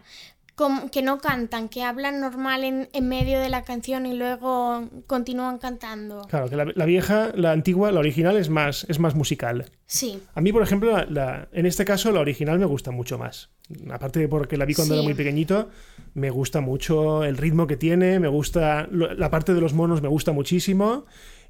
como 0.56 0.90
que 0.90 1.02
no 1.02 1.18
cantan, 1.18 1.68
que 1.68 1.82
hablan 1.84 2.18
normal 2.20 2.64
en, 2.64 2.88
en 2.92 3.08
medio 3.08 3.38
de 3.38 3.48
la 3.50 3.62
canción 3.62 4.06
y 4.06 4.14
luego 4.16 4.88
continúan 5.06 5.58
cantando. 5.58 6.22
Claro, 6.28 6.48
que 6.48 6.56
la, 6.56 6.64
la 6.74 6.84
vieja, 6.86 7.30
la 7.34 7.52
antigua, 7.52 7.92
la 7.92 8.00
original 8.00 8.36
es 8.38 8.48
más, 8.48 8.84
es 8.88 8.98
más 8.98 9.14
musical. 9.14 9.70
Sí, 9.86 10.20
A 10.34 10.40
mí, 10.40 10.52
por 10.52 10.62
ejemplo, 10.62 10.90
la- 10.92 11.04
la- 11.04 11.48
en 11.52 11.66
este 11.66 11.84
caso, 11.84 12.10
la 12.10 12.20
original 12.20 12.58
me 12.58 12.64
gusta 12.66 12.90
mucho 12.90 13.18
más. 13.18 13.50
Aparte 13.90 14.18
de 14.18 14.28
porque 14.28 14.56
la 14.56 14.64
vi 14.64 14.74
cuando 14.74 14.94
Sí. 14.94 14.98
era 15.00 15.04
muy 15.04 15.14
pequeñito, 15.14 15.68
me 16.14 16.30
gusta 16.30 16.60
mucho 16.60 17.22
el 17.22 17.36
ritmo 17.36 17.66
que 17.66 17.76
tiene, 17.76 18.18
me 18.18 18.28
gusta. 18.28 18.88
La 18.90 19.30
parte 19.30 19.52
de 19.54 19.60
los 19.60 19.74
monos 19.74 20.02
me 20.02 20.08
gusta 20.08 20.32
muchísimo. 20.32 21.04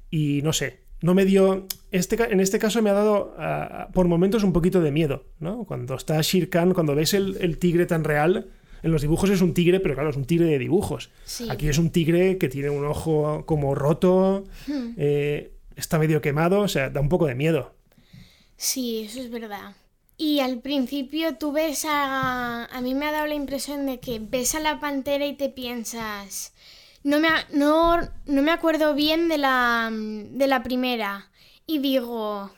Y 0.09 0.41
no 0.41 0.51
sé, 0.53 0.86
no 1.01 1.13
me 1.13 1.25
dio. 1.25 1.67
Este, 1.91 2.15
en 2.31 2.39
este 2.39 2.59
caso 2.59 2.81
me 2.81 2.89
ha 2.89 2.93
dado 2.93 3.33
ah, 3.37 3.87
por 3.93 4.07
momentos 4.07 4.43
un 4.43 4.51
poquito 4.53 4.81
de 4.81 4.91
miedo, 4.91 5.23
¿no? 5.39 5.63
Cuando 5.65 5.95
está 5.95 6.19
Shere 6.21 6.49
Khan, 6.49 6.73
cuando 6.73 6.95
ves 6.95 7.13
el, 7.13 7.37
el 7.39 7.57
tigre 7.57 7.85
tan 7.85 8.03
real, 8.03 8.47
En 8.83 8.91
los 8.91 9.01
dibujos 9.01 9.29
es 9.31 9.41
un 9.41 9.53
tigre, 9.55 9.79
pero 9.79 9.95
claro, 9.95 10.11
es 10.11 10.15
un 10.17 10.25
tigre 10.25 10.45
de 10.45 10.59
dibujos. 10.59 11.09
Sí. 11.25 11.47
Aquí 11.49 11.67
es 11.67 11.77
un 11.79 11.89
tigre 11.89 12.37
que 12.37 12.47
tiene 12.47 12.69
un 12.69 12.85
ojo 12.85 13.43
como 13.45 13.73
roto, 13.73 14.43
Hmm. 14.67 14.93
eh, 14.97 15.51
está 15.75 15.97
medio 15.97 16.21
quemado, 16.21 16.61
o 16.61 16.67
sea, 16.67 16.89
da 16.91 17.01
un 17.01 17.09
poco 17.09 17.25
de 17.25 17.33
miedo. 17.35 17.73
Sí, 18.55 19.01
eso 19.05 19.19
es 19.19 19.29
verdad. 19.31 19.75
Y 20.17 20.39
al 20.41 20.59
principio 20.59 21.35
tú 21.37 21.51
ves 21.51 21.85
a... 21.85 22.65
A 22.65 22.81
mí 22.81 22.93
me 22.95 23.05
ha 23.07 23.11
dado 23.11 23.27
la 23.27 23.35
impresión 23.35 23.85
de 23.85 23.99
que 23.99 24.19
ves 24.19 24.55
a 24.55 24.59
la 24.59 24.79
pantera 24.79 25.25
y 25.25 25.35
te 25.35 25.49
piensas... 25.49 26.53
No 27.03 27.19
me, 27.19 27.29
no, 27.53 27.97
no 28.25 28.41
me 28.41 28.51
acuerdo 28.51 28.93
bien 28.93 29.29
de 29.29 29.37
la, 29.37 29.89
de 29.91 30.47
la 30.47 30.63
primera. 30.63 31.29
Y 31.65 31.79
digo... 31.79 32.51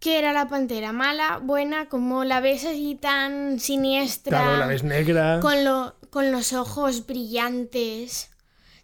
¿Qué 0.00 0.20
era 0.20 0.32
la 0.32 0.46
pantera? 0.46 0.92
¿Mala? 0.92 1.40
¿Buena? 1.42 1.88
Como 1.88 2.22
la 2.22 2.38
ves 2.38 2.64
así 2.64 2.94
tan 2.94 3.58
siniestra. 3.58 4.38
Claro, 4.38 4.56
la 4.58 4.66
ves 4.68 4.84
negra. 4.84 5.40
con, 5.42 5.64
lo, 5.64 5.96
con 6.10 6.30
los 6.30 6.52
ojos 6.52 7.04
brillantes. 7.04 8.30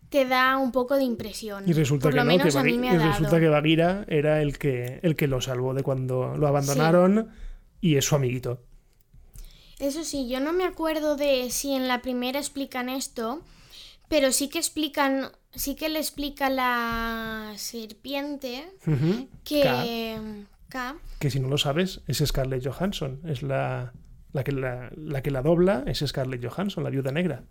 Te 0.08 0.24
da 0.24 0.56
un 0.56 0.72
poco 0.72 0.96
de 0.96 1.04
impresión. 1.04 1.62
Y 1.68 1.72
resulta 1.72 2.06
Por 2.06 2.14
que 2.14 2.16
lo 2.16 2.24
no, 2.24 2.32
menos 2.32 2.52
que 2.52 2.58
a 2.58 2.64
mí 2.64 2.72
Bagui- 2.72 2.78
me 2.80 2.86
y 2.86 2.90
ha 2.90 2.94
dado. 2.98 3.10
resulta 3.12 3.38
que 3.38 3.48
Bagheera 3.48 4.04
era 4.08 4.42
el 4.42 4.58
que, 4.58 4.98
el 5.04 5.14
que 5.14 5.28
lo 5.28 5.40
salvó 5.40 5.72
de 5.72 5.84
cuando 5.84 6.36
lo 6.36 6.48
abandonaron 6.48 7.30
y 7.80 7.94
es 7.94 8.04
su 8.06 8.16
amiguito. 8.16 8.60
Eso 9.78 10.02
sí, 10.02 10.28
yo 10.28 10.40
no 10.40 10.52
me 10.52 10.64
acuerdo 10.64 11.14
de 11.16 11.48
si 11.50 11.74
en 11.74 11.86
la 11.86 12.02
primera 12.02 12.40
explican 12.40 12.88
esto, 12.88 13.40
pero 14.14 14.30
sí 14.30 14.48
que 14.48 14.58
explican, 14.58 15.32
sí 15.56 15.74
que 15.74 15.88
le 15.88 15.98
explica 15.98 16.48
la 16.48 17.52
serpiente 17.56 18.64
que 19.42 20.46
K, 20.68 20.96
Que 21.18 21.30
si 21.30 21.40
no 21.40 21.48
lo 21.48 21.58
sabes, 21.58 22.00
es 22.06 22.22
Scarlett 22.24 22.64
Johansson. 22.64 23.20
Es 23.24 23.42
la, 23.42 23.92
la, 24.32 24.44
que, 24.44 24.52
la, 24.52 24.92
la 24.94 25.20
que 25.20 25.32
la 25.32 25.42
dobla, 25.42 25.82
es 25.88 25.98
Scarlett 26.06 26.46
Johansson, 26.46 26.84
la 26.84 26.90
viuda 26.90 27.10
negra. 27.10 27.42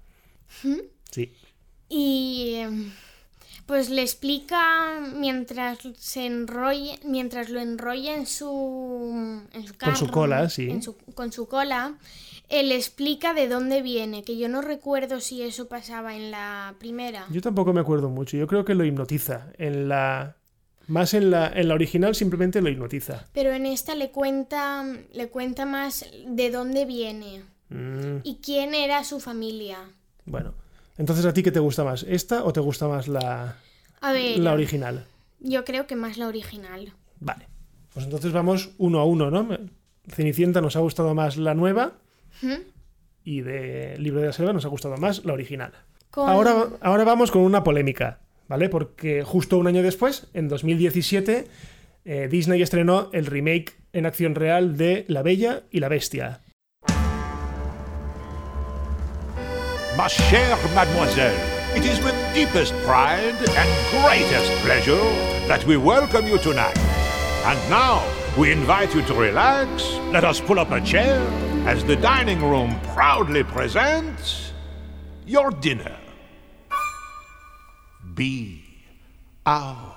Sí. 1.11 1.33
y 1.89 2.61
pues 3.65 3.89
le 3.89 4.01
explica 4.01 4.99
mientras 5.15 5.79
se 5.97 6.25
enrolla, 6.25 6.95
mientras 7.05 7.49
lo 7.49 7.59
enrolla 7.59 8.15
en 8.15 8.25
su, 8.27 9.41
en 9.53 9.67
su 9.67 9.73
Con 9.77 9.95
su 9.95 10.07
cola, 10.07 10.49
sí. 10.49 10.69
en 10.69 10.81
su- 10.81 10.97
con 11.15 11.31
su 11.31 11.47
cola, 11.47 11.97
él 12.49 12.71
explica 12.71 13.33
de 13.33 13.47
dónde 13.47 13.81
viene, 13.81 14.23
que 14.23 14.37
yo 14.37 14.49
no 14.49 14.61
recuerdo 14.61 15.19
si 15.21 15.41
eso 15.41 15.67
pasaba 15.67 16.15
en 16.15 16.29
la 16.31 16.75
primera. 16.79 17.25
Yo 17.31 17.41
tampoco 17.41 17.73
me 17.73 17.79
acuerdo 17.81 18.09
mucho. 18.09 18.37
Yo 18.37 18.47
creo 18.47 18.65
que 18.65 18.75
lo 18.75 18.85
hipnotiza. 18.85 19.47
En 19.57 19.87
la. 19.87 20.35
Más 20.87 21.13
en 21.13 21.31
la, 21.31 21.47
en 21.47 21.69
la 21.69 21.75
original 21.75 22.13
simplemente 22.13 22.61
lo 22.61 22.67
hipnotiza. 22.69 23.25
Pero 23.31 23.53
en 23.53 23.65
esta 23.65 23.95
le 23.95 24.11
cuenta, 24.11 24.83
le 25.13 25.29
cuenta 25.29 25.65
más 25.65 26.05
de 26.27 26.51
dónde 26.51 26.83
viene 26.85 27.43
Mm, 27.69 28.17
y 28.23 28.35
quién 28.43 28.75
era 28.75 29.03
su 29.05 29.21
familia. 29.21 29.77
bueno. 30.25 30.53
Entonces, 30.97 31.25
¿a 31.25 31.33
ti 31.33 31.41
qué 31.43 31.51
te 31.51 31.59
gusta 31.59 31.83
más? 31.83 32.03
¿Esta 32.07 32.43
o 32.43 32.53
te 32.53 32.59
gusta 32.59 32.87
más 32.87 33.07
la, 33.07 33.57
A 34.01 34.11
ver, 34.13 34.37
la 34.39 34.53
original? 34.53 35.05
yo 35.39 35.65
creo 35.65 35.87
que 35.87 35.95
más 35.95 36.17
la 36.17 36.27
original. 36.27 36.93
Vale. 37.19 37.47
Pues 37.93 38.05
entonces 38.05 38.31
vamos 38.31 38.71
uno 38.77 38.99
a 38.99 39.05
uno, 39.05 39.29
¿no? 39.31 39.47
Cenicienta 40.07 40.61
nos 40.61 40.75
ha 40.75 40.79
gustado 40.79 41.13
más 41.15 41.37
la 41.37 41.53
nueva 41.53 41.93
¿Mm? 42.41 42.53
y 43.23 43.41
de 43.41 43.97
Libro 43.99 44.19
de 44.21 44.27
la 44.27 44.33
Selva 44.33 44.51
nos 44.53 44.65
ha 44.65 44.69
gustado 44.69 44.97
más 44.97 45.23
la 45.25 45.33
original. 45.33 45.71
Con- 46.11 46.29
Ahora, 46.29 46.67
ahora 46.81 47.03
vamos 47.03 47.31
con 47.31 47.41
una 47.43 47.63
polémica, 47.63 48.19
¿vale? 48.47 48.69
Porque 48.69 49.23
justo 49.23 49.57
un 49.57 49.67
año 49.67 49.81
después, 49.81 50.27
en 50.33 50.47
2017, 50.47 51.47
eh, 52.05 52.27
Disney 52.29 52.61
estrenó 52.61 53.09
el 53.13 53.25
remake 53.25 53.73
en 53.93 54.05
acción 54.05 54.35
real 54.35 54.77
de 54.77 55.05
La 55.07 55.21
Bella 55.23 55.63
y 55.71 55.79
la 55.79 55.87
Bestia. 55.89 56.41
Ma 59.95 60.07
chère 60.07 60.57
mademoiselle, 60.73 61.37
it 61.75 61.85
is 61.85 62.03
with 62.03 62.15
deepest 62.33 62.73
pride 62.83 63.35
and 63.35 63.69
greatest 63.91 64.51
pleasure 64.63 65.03
that 65.47 65.63
we 65.67 65.77
welcome 65.77 66.25
you 66.25 66.39
tonight. 66.39 66.75
And 67.45 67.59
now, 67.69 68.03
we 68.35 68.51
invite 68.51 68.95
you 68.95 69.03
to 69.03 69.13
relax. 69.13 69.93
Let 70.11 70.23
us 70.23 70.41
pull 70.41 70.57
up 70.57 70.71
a 70.71 70.81
chair 70.81 71.21
as 71.67 71.83
the 71.83 71.95
dining 71.95 72.41
room 72.41 72.79
proudly 72.95 73.43
presents 73.43 74.51
your 75.27 75.51
dinner. 75.51 75.95
Be 78.15 78.63
our 79.45 79.92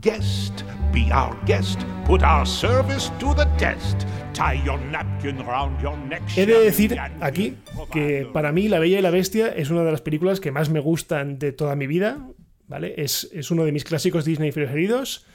guest. 0.00 0.62
Be 0.92 1.10
our 1.12 1.36
guest. 1.46 1.80
Put 2.06 2.22
our 2.22 2.46
service 2.46 3.10
to 3.18 3.34
the 3.34 3.46
test. 3.58 4.06
Tie 4.32 4.62
your 4.64 4.78
napkin 4.90 5.38
round 5.38 5.80
your 5.82 5.96
neck. 5.96 6.22
He 6.36 6.46
de 6.46 6.58
decir 6.60 6.96
aquí 7.20 7.56
que 7.92 8.28
para 8.32 8.52
mí 8.52 8.68
La 8.68 8.78
Bella 8.78 8.98
y 8.98 9.02
la 9.02 9.10
Bestia 9.10 9.48
es 9.48 9.70
una 9.70 9.82
de 9.82 9.92
las 9.92 10.02
películas 10.02 10.40
que 10.40 10.52
más 10.52 10.70
me 10.70 10.80
gustan 10.80 11.38
de 11.38 11.52
toda 11.52 11.76
mi 11.76 11.86
vida, 11.86 12.26
¿vale? 12.68 12.94
Es, 12.98 13.28
es 13.32 13.50
uno 13.50 13.64
de 13.64 13.72
mis 13.72 13.84
clásicos 13.84 14.24
Disney 14.24 14.52
preferidos. 14.52 15.26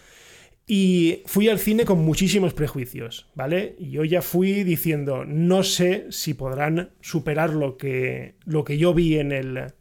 Y 0.67 1.23
fui 1.25 1.49
al 1.49 1.59
cine 1.59 1.85
con 1.85 2.05
muchísimos 2.05 2.53
prejuicios, 2.53 3.27
¿vale? 3.35 3.75
Yo 3.79 4.05
ya 4.05 4.21
fui 4.21 4.63
diciendo, 4.63 5.25
no 5.25 5.63
sé 5.63 6.05
si 6.11 6.33
podrán 6.33 6.91
superar 7.01 7.49
lo 7.49 7.77
que, 7.77 8.35
lo 8.45 8.63
que 8.63 8.77
yo 8.77 8.93
vi 8.93 9.17
en 9.17 9.31
el, 9.31 9.73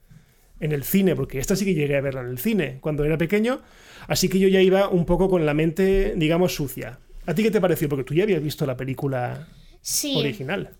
en 0.60 0.72
el 0.72 0.84
cine, 0.84 1.16
porque 1.16 1.38
esta 1.38 1.56
sí 1.56 1.64
que 1.64 1.74
llegué 1.74 1.96
a 1.96 2.00
verla 2.00 2.20
en 2.22 2.28
el 2.28 2.38
cine 2.38 2.78
cuando 2.80 3.04
era 3.04 3.18
pequeño, 3.18 3.60
así 4.08 4.28
que 4.28 4.38
yo 4.38 4.48
ya 4.48 4.60
iba 4.60 4.88
un 4.88 5.06
poco 5.06 5.28
con 5.28 5.46
la 5.46 5.54
mente, 5.54 6.14
digamos, 6.16 6.54
sucia. 6.54 6.98
¿A 7.26 7.34
ti 7.34 7.42
qué 7.42 7.50
te 7.50 7.60
pareció? 7.60 7.88
Porque 7.88 8.04
tú 8.04 8.14
ya 8.14 8.24
habías 8.24 8.42
visto 8.42 8.66
la 8.66 8.76
película 8.76 9.48
Sí, 9.82 10.16
original. 10.18 10.70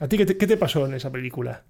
¿A 0.00 0.08
ti 0.08 0.16
qué 0.18 0.26
te, 0.26 0.36
qué 0.36 0.46
te 0.46 0.56
pasó 0.56 0.86
en 0.86 0.94
esa 0.94 1.10
película? 1.10 1.64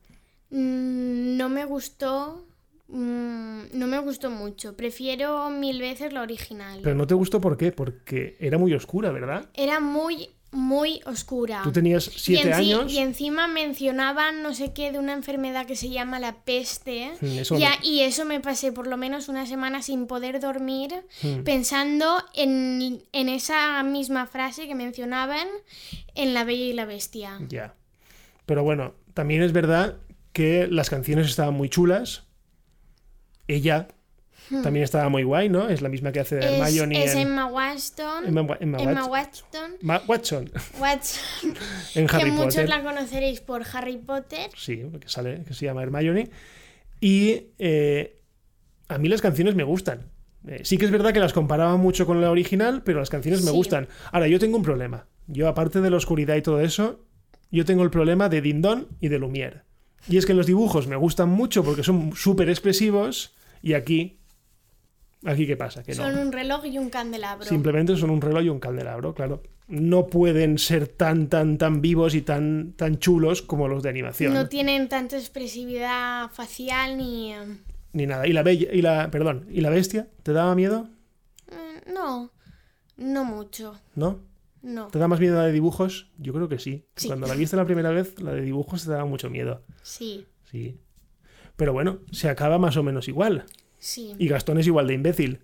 mm, 0.50 1.36
no 1.36 1.48
me 1.48 1.64
gustó, 1.64 2.46
mm, 2.88 3.60
no 3.72 3.86
me 3.86 3.98
gustó 3.98 4.30
mucho. 4.30 4.76
Prefiero 4.76 5.50
mil 5.50 5.80
veces 5.80 6.12
la 6.12 6.22
original. 6.22 6.80
Pero 6.82 6.94
no 6.94 7.06
te 7.06 7.14
gustó 7.14 7.40
¿por 7.40 7.56
qué? 7.56 7.72
Porque 7.72 8.36
era 8.40 8.58
muy 8.58 8.72
oscura, 8.75 9.10
¿verdad? 9.10 9.48
Era 9.54 9.80
muy, 9.80 10.30
muy 10.56 11.00
oscura. 11.06 11.60
Tú 11.62 11.70
tenías 11.70 12.04
siete 12.16 12.48
y, 12.48 12.52
años. 12.52 12.92
y 12.92 12.98
encima 12.98 13.46
mencionaban 13.46 14.42
no 14.42 14.54
sé 14.54 14.72
qué 14.72 14.90
de 14.90 14.98
una 14.98 15.12
enfermedad 15.12 15.66
que 15.66 15.76
se 15.76 15.90
llama 15.90 16.18
la 16.18 16.34
peste. 16.44 17.12
Mm, 17.20 17.38
eso 17.38 17.58
no. 17.58 17.66
y 17.82 18.00
eso 18.00 18.25
me 18.25 18.40
pasé 18.40 18.72
por 18.72 18.86
lo 18.86 18.96
menos 18.96 19.28
una 19.28 19.46
semana 19.46 19.82
sin 19.82 20.06
poder 20.06 20.40
dormir 20.40 20.94
Mm. 21.22 21.42
pensando 21.44 22.16
en, 22.34 23.02
en 23.12 23.28
esa 23.28 23.82
misma 23.82 24.26
frase 24.26 24.66
que 24.66 24.75
mencionaban 24.75 25.46
en 26.14 26.34
La 26.34 26.44
Bella 26.44 26.64
y 26.64 26.72
la 26.72 26.84
Bestia. 26.86 27.38
Ya. 27.48 27.75
Pero 28.46 28.62
bueno, 28.64 28.94
también 29.14 29.42
es 29.42 29.52
verdad 29.52 29.96
que 30.32 30.66
las 30.68 30.90
canciones 30.90 31.26
estaban 31.28 31.54
muy 31.54 31.68
chulas. 31.68 32.25
Ella 33.48 33.88
también 34.62 34.84
estaba 34.84 35.08
muy 35.08 35.22
guay, 35.24 35.48
¿no? 35.48 35.68
Es 35.68 35.82
la 35.82 35.88
misma 35.88 36.12
que 36.12 36.20
hace 36.20 36.36
de 36.36 36.46
Hmm. 36.46 36.62
Es, 36.62 36.68
Hermione 36.68 37.04
es 37.04 37.12
en- 37.14 37.18
Emma 37.22 37.46
Watson. 37.46 38.26
Emma 38.26 38.56
Emma 38.60 38.78
Emma 38.78 39.06
Watson. 39.06 39.72
Watson. 40.06 40.50
Watson 40.80 41.54
en 41.94 42.06
que 42.06 42.16
Harry 42.16 42.30
muchos 42.30 42.54
Potter. 42.56 42.68
la 42.68 42.82
conoceréis 42.82 43.40
por 43.40 43.62
Harry 43.72 43.96
Potter. 43.98 44.50
Sí, 44.56 44.82
que 45.00 45.08
sale, 45.08 45.42
que 45.46 45.54
se 45.54 45.66
llama 45.66 45.82
Hermione. 45.82 46.30
Y 47.00 47.48
eh, 47.58 48.20
a 48.88 48.98
mí 48.98 49.08
las 49.08 49.20
canciones 49.20 49.54
me 49.54 49.64
gustan. 49.64 50.10
Eh, 50.46 50.60
sí 50.64 50.78
que 50.78 50.84
es 50.84 50.90
verdad 50.90 51.12
que 51.12 51.18
las 51.20 51.32
comparaba 51.32 51.76
mucho 51.76 52.06
con 52.06 52.20
la 52.20 52.30
original, 52.30 52.82
pero 52.84 53.00
las 53.00 53.10
canciones 53.10 53.42
me 53.42 53.50
Sí. 53.50 53.56
gustan. 53.56 53.88
Ahora, 54.12 54.28
yo 54.28 54.38
tengo 54.38 54.56
un 54.56 54.62
problema. 54.62 55.06
Yo, 55.26 55.48
aparte 55.48 55.80
de 55.80 55.90
la 55.90 55.96
oscuridad 55.96 56.36
y 56.36 56.42
todo 56.42 56.60
eso, 56.60 57.00
yo 57.50 57.64
tengo 57.64 57.82
el 57.82 57.90
problema 57.90 58.28
de 58.28 58.40
Dindon 58.40 58.86
y 59.00 59.08
de 59.08 59.18
Lumière. 59.18 59.62
Y 60.08 60.18
es 60.18 60.26
que 60.26 60.34
los 60.34 60.46
dibujos 60.46 60.86
me 60.86 60.94
gustan 60.94 61.28
mucho 61.30 61.64
porque 61.64 61.82
son 61.82 62.12
súper 62.14 62.48
expresivos 62.48 63.34
y 63.60 63.72
aquí... 63.74 64.15
¿Aquí 65.25 65.46
qué 65.46 65.56
pasa? 65.56 65.82
Que 65.82 65.92
no. 65.94 66.02
Son 66.04 66.18
un 66.18 66.30
reloj 66.32 66.64
y 66.66 66.78
un 66.78 66.90
candelabro. 66.90 67.44
Simplemente 67.46 67.96
son 67.96 68.11
un 68.11 68.20
reloj 68.20 68.42
y 68.44 68.49
un 68.49 68.61
candelabro, 68.61 69.14
claro. 69.14 69.42
No 69.68 70.06
pueden 70.06 70.58
ser 70.58 70.87
tan, 70.87 71.28
tan, 71.28 71.58
tan 71.58 71.80
vivos 71.80 72.14
y 72.14 72.23
tan, 72.23 72.75
tan 72.76 72.99
chulos 72.99 73.42
como 73.42 73.66
los 73.66 73.82
de 73.82 73.88
animación. 73.88 74.32
No 74.35 74.49
tienen 74.49 74.88
tanta 74.88 75.16
expresividad 75.16 76.30
facial 76.30 76.96
ni... 76.99 77.32
eh, 77.32 77.38
Ni 77.92 78.06
nada. 78.06 78.26
¿Y 78.28 78.32
la 78.32 78.42
bella, 78.44 78.68
y 78.73 78.82
la, 78.82 79.11
perdón, 79.11 79.46
¿y 79.50 79.61
la 79.62 79.70
bestia? 79.70 80.08
¿Te 80.23 80.32
daba 80.32 80.54
miedo? 80.54 80.88
eh, 81.50 81.80
no, 81.92 82.30
no 82.96 83.25
mucho. 83.25 83.80
¿No? 83.96 84.20
No. 84.62 84.88
¿Te 84.88 84.99
da 84.99 85.08
más 85.08 85.18
miedo 85.20 85.37
la 85.37 85.46
de 85.46 85.52
dibujos? 85.52 86.11
Yo 86.18 86.32
creo 86.32 86.49
que 86.49 86.58
sí. 86.58 86.85
Sí. 86.96 87.08
Cuando 87.08 87.26
la 87.26 87.35
viste 87.35 87.56
la 87.56 87.64
primera 87.64 87.90
vez, 87.90 88.20
la 88.20 88.32
de 88.35 88.42
dibujos 88.42 88.85
te 88.85 88.90
daba 88.90 89.04
mucho 89.06 89.30
miedo. 89.30 89.62
Sí, 89.82 90.26
Sí. 90.50 90.78
Pero 91.56 91.73
bueno, 91.73 91.99
se 92.12 92.28
acaba 92.28 92.58
más 92.58 92.76
o 92.76 92.82
menos 92.82 93.08
igual. 93.08 93.46
Sí. 93.78 94.14
Y 94.18 94.28
Gastón 94.28 94.59
es 94.59 94.66
igual 94.66 94.87
de 94.87 94.95
imbécil. 94.95 95.40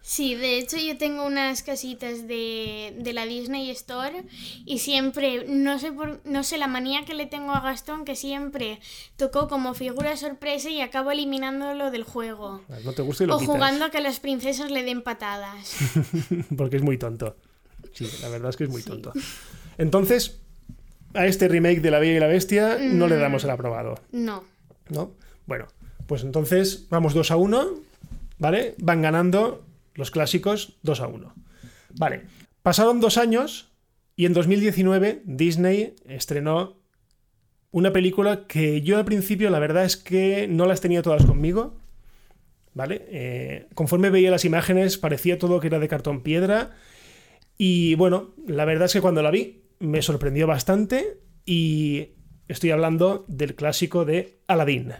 Sí, 0.00 0.36
de 0.36 0.58
hecho 0.58 0.76
yo 0.76 0.96
tengo 0.96 1.26
unas 1.26 1.64
casitas 1.64 2.28
de, 2.28 2.94
de 3.00 3.12
la 3.12 3.26
Disney 3.26 3.68
Store 3.70 4.22
y 4.64 4.78
siempre, 4.78 5.44
no 5.48 5.80
sé 5.80 5.90
por, 5.90 6.20
no 6.24 6.44
sé 6.44 6.56
la 6.58 6.68
manía 6.68 7.04
que 7.04 7.14
le 7.14 7.26
tengo 7.26 7.50
a 7.52 7.60
Gastón 7.60 8.04
que 8.04 8.14
siempre 8.14 8.78
tocó 9.16 9.48
como 9.48 9.74
figura 9.74 10.16
sorpresa 10.16 10.70
y 10.70 10.80
acabo 10.80 11.10
eliminándolo 11.10 11.90
del 11.90 12.04
juego. 12.04 12.62
No 12.84 12.92
te 12.92 13.02
gusta 13.02 13.24
y 13.24 13.26
lo 13.26 13.34
O 13.36 13.38
quitas. 13.40 13.52
jugando 13.54 13.84
a 13.86 13.90
que 13.90 14.00
las 14.00 14.20
princesas 14.20 14.70
le 14.70 14.84
den 14.84 15.02
patadas. 15.02 15.74
Porque 16.56 16.76
es 16.76 16.82
muy 16.82 16.96
tonto. 16.96 17.36
Sí, 17.92 18.08
la 18.22 18.28
verdad 18.28 18.50
es 18.50 18.56
que 18.56 18.64
es 18.64 18.70
muy 18.70 18.82
tonto. 18.84 19.12
Entonces, 19.76 20.38
a 21.14 21.26
este 21.26 21.48
remake 21.48 21.80
de 21.80 21.90
La 21.90 21.98
Bella 21.98 22.16
y 22.16 22.20
la 22.20 22.28
Bestia 22.28 22.78
no 22.80 23.08
le 23.08 23.16
damos 23.16 23.42
el 23.42 23.50
aprobado, 23.50 23.96
No. 24.12 24.44
¿no? 24.88 25.12
Bueno, 25.46 25.66
pues 26.06 26.22
entonces 26.22 26.86
vamos 26.90 27.14
2 27.14 27.30
a 27.30 27.36
1, 27.36 27.68
¿vale? 28.38 28.74
Van 28.78 29.02
ganando 29.02 29.64
los 29.94 30.10
clásicos 30.10 30.78
2 30.82 31.00
a 31.00 31.06
1. 31.08 31.34
Vale, 31.98 32.22
pasaron 32.62 33.00
dos 33.00 33.16
años 33.18 33.72
y 34.16 34.26
en 34.26 34.32
2019 34.32 35.22
Disney 35.24 35.94
estrenó 36.06 36.76
una 37.70 37.92
película 37.92 38.46
que 38.46 38.82
yo 38.82 38.96
al 38.96 39.04
principio 39.04 39.50
la 39.50 39.58
verdad 39.58 39.84
es 39.84 39.96
que 39.96 40.48
no 40.48 40.66
las 40.66 40.80
tenía 40.80 41.02
todas 41.02 41.24
conmigo, 41.24 41.76
¿vale? 42.74 43.04
Eh, 43.08 43.66
conforme 43.74 44.10
veía 44.10 44.30
las 44.30 44.44
imágenes 44.44 44.98
parecía 44.98 45.38
todo 45.38 45.60
que 45.60 45.66
era 45.66 45.78
de 45.78 45.88
cartón 45.88 46.22
piedra 46.22 46.74
y 47.58 47.94
bueno, 47.94 48.34
la 48.46 48.64
verdad 48.64 48.86
es 48.86 48.92
que 48.92 49.00
cuando 49.00 49.22
la 49.22 49.30
vi 49.30 49.62
me 49.78 50.02
sorprendió 50.02 50.46
bastante 50.46 51.20
y 51.44 52.10
estoy 52.48 52.70
hablando 52.70 53.24
del 53.28 53.54
clásico 53.54 54.04
de 54.04 54.40
Aladdin. 54.46 54.92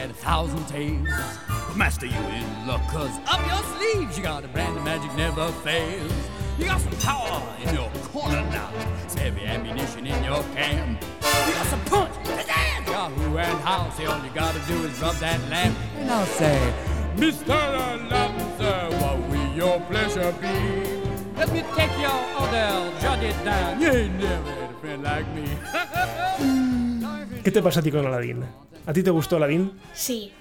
Had 0.00 0.10
a 0.10 0.14
thousand 0.14 0.66
tales. 0.66 1.08
Master, 1.76 2.06
you 2.06 2.16
in 2.16 2.66
luck, 2.66 2.80
cause 2.88 3.12
up 3.26 3.46
your 3.46 3.62
sleeves 3.76 4.16
you 4.16 4.22
got 4.22 4.42
a 4.42 4.48
brand 4.48 4.74
of 4.74 4.82
magic 4.82 5.14
never 5.14 5.48
fails. 5.60 6.12
You 6.58 6.64
got 6.64 6.80
some 6.80 6.96
power 7.00 7.42
in 7.62 7.74
your 7.74 7.90
corner 8.08 8.40
now. 8.48 8.72
Some 9.08 9.20
heavy 9.20 9.44
ammunition 9.44 10.06
in 10.06 10.24
your 10.24 10.42
camp. 10.54 11.04
You 11.46 11.52
got 11.52 11.66
some 11.66 11.84
punch, 11.84 12.14
pizzazz, 12.24 12.86
Yahoo 12.86 13.36
and 13.36 13.60
how. 13.60 13.90
Say 13.90 14.06
all 14.06 14.24
you 14.24 14.30
gotta 14.34 14.60
do 14.66 14.74
is 14.84 14.98
rub 15.02 15.16
that 15.16 15.38
lamp. 15.50 15.76
And 15.96 16.10
I'll 16.10 16.24
say, 16.24 16.72
Mr. 17.16 17.60
Sir, 18.56 18.88
what 19.00 19.18
will 19.28 19.52
your 19.52 19.80
pleasure 19.82 20.32
be? 20.40 20.48
Let 21.36 21.52
me 21.52 21.62
take 21.76 21.92
your 22.00 22.20
order, 22.40 22.90
jot 23.02 23.22
it 23.22 23.36
down. 23.44 23.80
You 23.82 23.88
ain't 23.88 24.18
never 24.18 24.50
had 24.50 24.70
a 24.70 24.74
friend 24.80 25.02
like 25.02 25.28
me. 25.34 25.44
¿Qué 27.44 27.50
te 27.50 27.60
pasa 27.62 27.80
a 27.80 27.82
ti 27.82 27.90
con 27.90 28.06
Aladdin? 28.06 28.69
¿A 28.90 28.92
ti 28.92 29.04
te 29.04 29.10
gustó 29.10 29.36
Aladdin? 29.36 29.70
Sí. 29.94 30.32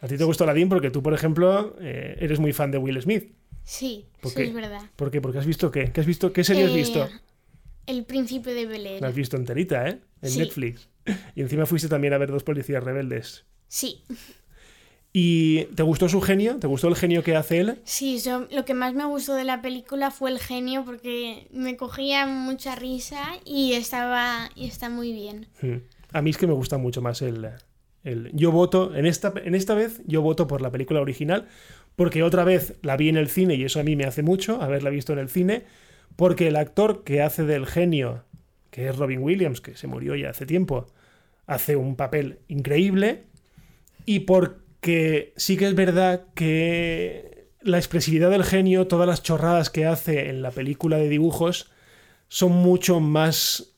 A 0.00 0.06
ti 0.06 0.16
te 0.16 0.22
gustó 0.22 0.44
Aladdin 0.44 0.68
porque 0.68 0.90
tú, 0.92 1.02
por 1.02 1.12
ejemplo, 1.12 1.74
eh, 1.80 2.16
eres 2.20 2.38
muy 2.38 2.52
fan 2.52 2.70
de 2.70 2.78
Will 2.78 3.02
Smith. 3.02 3.32
Sí, 3.64 4.06
¿Por 4.20 4.30
eso 4.30 4.40
es 4.42 4.54
verdad. 4.54 4.82
¿Por 4.94 5.10
qué? 5.10 5.20
Porque 5.20 5.38
has 5.38 5.46
visto 5.46 5.72
qué? 5.72 5.90
¿Qué 5.90 6.00
has 6.02 6.06
visto? 6.06 6.32
¿Qué 6.32 6.44
serie 6.44 6.66
has 6.66 6.70
Eh, 6.70 6.74
visto? 6.76 7.08
El 7.86 8.04
príncipe 8.04 8.54
de 8.54 8.66
Belén. 8.66 9.00
La 9.00 9.08
has 9.08 9.14
visto 9.16 9.36
enterita, 9.36 9.88
¿eh? 9.88 9.98
En 10.22 10.30
Sí. 10.30 10.38
Netflix. 10.38 10.88
Y 11.34 11.40
encima 11.40 11.66
fuiste 11.66 11.88
también 11.88 12.12
a 12.14 12.18
ver 12.18 12.30
dos 12.30 12.44
policías 12.44 12.84
rebeldes. 12.84 13.44
Sí. 13.66 14.04
¿Y 15.12 15.64
te 15.74 15.82
gustó 15.82 16.08
su 16.08 16.20
genio? 16.20 16.56
¿Te 16.58 16.66
gustó 16.66 16.88
el 16.88 16.94
genio 16.94 17.24
que 17.24 17.34
hace 17.34 17.58
él? 17.58 17.80
Sí, 17.84 18.18
yo- 18.20 18.46
lo 18.52 18.64
que 18.64 18.74
más 18.74 18.94
me 18.94 19.04
gustó 19.06 19.34
de 19.34 19.44
la 19.44 19.62
película 19.62 20.10
fue 20.10 20.30
el 20.30 20.38
genio 20.38 20.84
porque 20.84 21.48
me 21.52 21.76
cogía 21.76 22.26
mucha 22.26 22.76
risa 22.76 23.24
y 23.44 23.72
estaba 23.72 24.50
y 24.54 24.66
está 24.66 24.90
muy 24.90 25.12
bien. 25.12 25.48
Hmm. 25.62 25.78
A 26.12 26.22
mí 26.22 26.30
es 26.30 26.36
que 26.38 26.46
me 26.46 26.52
gusta 26.52 26.76
mucho 26.78 27.00
más 27.02 27.22
el, 27.22 27.48
Yo 28.32 28.52
voto, 28.52 28.94
en 28.94 29.06
esta, 29.06 29.32
en 29.44 29.54
esta 29.54 29.74
vez, 29.74 30.00
yo 30.06 30.22
voto 30.22 30.46
por 30.46 30.60
la 30.60 30.70
película 30.70 31.00
original, 31.00 31.48
porque 31.96 32.22
otra 32.22 32.44
vez 32.44 32.74
la 32.82 32.96
vi 32.96 33.08
en 33.08 33.16
el 33.16 33.28
cine 33.28 33.54
y 33.54 33.64
eso 33.64 33.80
a 33.80 33.82
mí 33.82 33.96
me 33.96 34.04
hace 34.04 34.22
mucho, 34.22 34.62
haberla 34.62 34.90
visto 34.90 35.12
en 35.12 35.18
el 35.18 35.28
cine, 35.28 35.64
porque 36.14 36.48
el 36.48 36.56
actor 36.56 37.04
que 37.04 37.22
hace 37.22 37.44
del 37.44 37.66
genio, 37.66 38.24
que 38.70 38.88
es 38.88 38.96
Robin 38.96 39.22
Williams, 39.22 39.60
que 39.60 39.76
se 39.76 39.86
murió 39.86 40.14
ya 40.14 40.30
hace 40.30 40.46
tiempo, 40.46 40.86
hace 41.46 41.76
un 41.76 41.96
papel 41.96 42.38
increíble, 42.48 43.24
y 44.04 44.20
porque 44.20 45.32
sí 45.36 45.56
que 45.56 45.66
es 45.66 45.74
verdad 45.74 46.26
que 46.34 47.48
la 47.60 47.78
expresividad 47.78 48.30
del 48.30 48.44
genio, 48.44 48.86
todas 48.86 49.08
las 49.08 49.22
chorradas 49.22 49.70
que 49.70 49.86
hace 49.86 50.28
en 50.28 50.42
la 50.42 50.52
película 50.52 50.96
de 50.96 51.08
dibujos, 51.08 51.72
son 52.28 52.52
mucho 52.52 53.00
más 53.00 53.76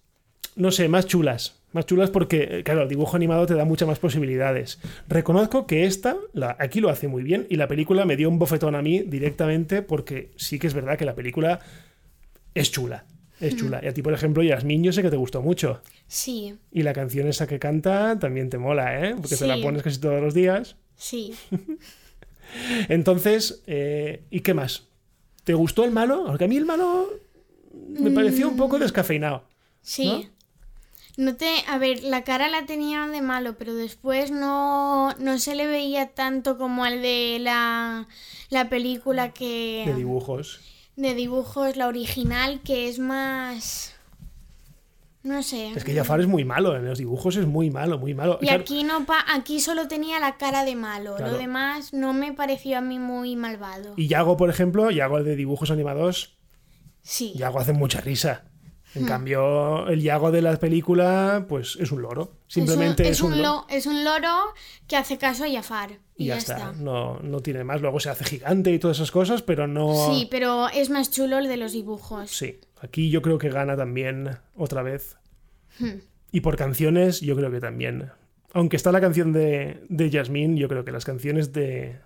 no 0.58 0.72
sé, 0.72 0.88
más 0.88 1.06
chulas. 1.06 1.57
Más 1.72 1.84
chulas 1.86 2.10
porque, 2.10 2.48
eh, 2.50 2.62
claro, 2.64 2.82
el 2.82 2.88
dibujo 2.88 3.16
animado 3.16 3.44
te 3.46 3.54
da 3.54 3.64
muchas 3.66 3.86
más 3.88 3.98
posibilidades. 3.98 4.78
Reconozco 5.08 5.66
que 5.66 5.84
esta, 5.84 6.16
la- 6.32 6.56
aquí 6.58 6.80
lo 6.80 6.88
hace 6.88 7.08
muy 7.08 7.22
bien 7.22 7.46
y 7.50 7.56
la 7.56 7.68
película 7.68 8.04
me 8.06 8.16
dio 8.16 8.28
un 8.30 8.38
bofetón 8.38 8.74
a 8.74 8.80
mí 8.82 9.00
directamente 9.00 9.82
porque 9.82 10.30
sí 10.36 10.58
que 10.58 10.66
es 10.66 10.74
verdad 10.74 10.96
que 10.96 11.04
la 11.04 11.14
película 11.14 11.60
es 12.54 12.70
chula. 12.70 13.04
Es 13.40 13.54
chula. 13.54 13.80
Y 13.84 13.86
a 13.86 13.94
ti, 13.94 14.02
por 14.02 14.12
ejemplo, 14.14 14.42
Yasmin, 14.42 14.82
yo 14.82 14.92
sé 14.92 15.02
que 15.02 15.10
te 15.10 15.16
gustó 15.16 15.42
mucho. 15.42 15.80
Sí, 16.08 16.56
Y 16.72 16.82
la 16.82 16.92
canción 16.92 17.28
esa 17.28 17.46
que 17.46 17.58
canta 17.60 18.18
también 18.18 18.50
te 18.50 18.58
mola, 18.58 19.06
¿eh? 19.06 19.14
Porque 19.20 19.36
te 19.36 19.46
la 19.46 19.56
Sí. 19.56 19.62
pones 19.62 19.82
casi 19.82 20.00
todos 20.00 20.20
los 20.20 20.34
días. 20.34 20.76
sí. 20.96 21.34
Entonces, 22.88 23.62
eh, 23.66 24.22
¿y 24.30 24.40
qué 24.40 24.54
más? 24.54 24.84
¿Te 25.44 25.54
gustó 25.54 25.84
el 25.84 25.90
malo? 25.90 26.24
Porque 26.26 26.44
a 26.44 26.48
mí 26.48 26.56
el 26.56 26.64
malo 26.64 27.08
me 27.88 28.10
pareció 28.10 28.48
un 28.48 28.56
poco 28.56 28.78
descafeinado. 28.78 29.44
Sí. 29.82 30.06
¿No? 30.06 30.37
Te, 31.36 31.50
a 31.66 31.78
ver, 31.78 32.02
la 32.04 32.22
cara 32.22 32.48
la 32.48 32.64
tenía 32.66 33.06
de 33.08 33.22
malo, 33.22 33.56
pero 33.58 33.74
después 33.74 34.30
no, 34.30 35.12
no 35.14 35.38
se 35.38 35.54
le 35.56 35.66
veía 35.66 36.10
tanto 36.14 36.56
como 36.58 36.86
el 36.86 37.02
de 37.02 37.38
la, 37.40 38.06
la 38.50 38.68
película 38.68 39.32
que 39.32 39.82
De 39.86 39.94
dibujos. 39.94 40.60
de 40.96 41.14
dibujos, 41.14 41.76
la 41.76 41.88
original, 41.88 42.60
que 42.62 42.88
es 42.88 42.98
más 42.98 43.94
no 45.24 45.42
sé. 45.42 45.72
Es 45.74 45.84
que 45.84 45.94
Jafar 45.94 46.20
es 46.20 46.26
muy 46.28 46.44
malo, 46.44 46.74
en 46.76 46.86
los 46.86 46.98
dibujos 46.98 47.36
es 47.36 47.44
muy 47.46 47.70
malo, 47.70 47.98
muy 47.98 48.14
malo. 48.14 48.38
Y 48.40 48.46
Claro, 48.46 48.60
aquí 48.62 48.84
no 48.84 49.04
pa 49.04 49.24
aquí 49.34 49.60
solo 49.60 49.88
tenía 49.88 50.20
la 50.20 50.36
cara 50.38 50.64
de 50.64 50.74
malo, 50.76 51.16
Claro. 51.16 51.32
lo 51.32 51.38
demás 51.38 51.92
no 51.92 52.12
me 52.14 52.32
pareció 52.32 52.78
a 52.78 52.80
mí 52.80 52.98
muy 52.98 53.34
malvado. 53.36 53.92
Y 53.96 54.06
Yago, 54.06 54.36
por 54.36 54.48
ejemplo, 54.48 54.90
Yago 54.90 55.18
el 55.18 55.24
de 55.24 55.34
dibujos 55.36 55.70
animados, 55.70 56.36
Sí. 57.02 57.32
Yago 57.36 57.58
hace 57.58 57.72
mucha 57.72 58.00
risa. 58.00 58.44
En 58.94 59.04
Hmm. 59.04 59.06
cambio, 59.06 59.86
el 59.88 60.00
Yago 60.00 60.30
de 60.30 60.40
la 60.42 60.56
película, 60.56 61.44
pues 61.48 61.76
es 61.78 61.92
un 61.92 62.00
loro. 62.02 62.32
Simplemente 62.46 63.02
es, 63.04 63.10
es 63.10 63.20
un, 63.20 63.32
un, 63.34 63.42
loro. 63.42 63.66
lo- 63.68 63.74
es 63.76 63.86
un 63.86 64.02
loro 64.04 64.34
que 64.86 64.96
hace 64.96 65.18
caso 65.18 65.44
a 65.44 65.50
Jafar. 65.50 65.98
Y, 66.16 66.24
Y 66.24 66.26
ya, 66.28 66.38
está. 66.38 66.72
No, 66.72 67.20
no 67.20 67.40
tiene 67.40 67.64
más. 67.64 67.80
Luego 67.82 68.00
se 68.00 68.08
hace 68.10 68.24
gigante 68.24 68.72
y 68.72 68.78
todas 68.78 68.96
esas 68.96 69.10
cosas, 69.10 69.42
pero 69.42 69.66
no. 69.66 69.94
Sí, 70.10 70.26
pero 70.30 70.68
es 70.70 70.88
más 70.90 71.10
chulo 71.10 71.38
el 71.38 71.48
de 71.48 71.58
los 71.58 71.72
dibujos. 71.72 72.30
Sí. 72.30 72.60
Aquí 72.80 73.10
yo 73.10 73.20
creo 73.22 73.38
que 73.38 73.50
gana 73.50 73.76
también 73.76 74.38
otra 74.56 74.82
vez. 74.82 75.16
Hmm. 75.78 75.98
Y 76.32 76.40
por 76.40 76.56
canciones, 76.56 77.20
yo 77.20 77.36
creo 77.36 77.50
que 77.50 77.60
también. 77.60 78.10
Aunque 78.54 78.76
está 78.76 78.90
la 78.90 79.00
canción 79.02 79.32
de, 79.34 79.84
de 79.90 80.08
Yasmín, 80.10 80.56
yo 80.56 80.68
creo 80.68 80.84
que 80.84 80.92
las 80.92 81.04
canciones 81.04 81.52
de. 81.52 82.00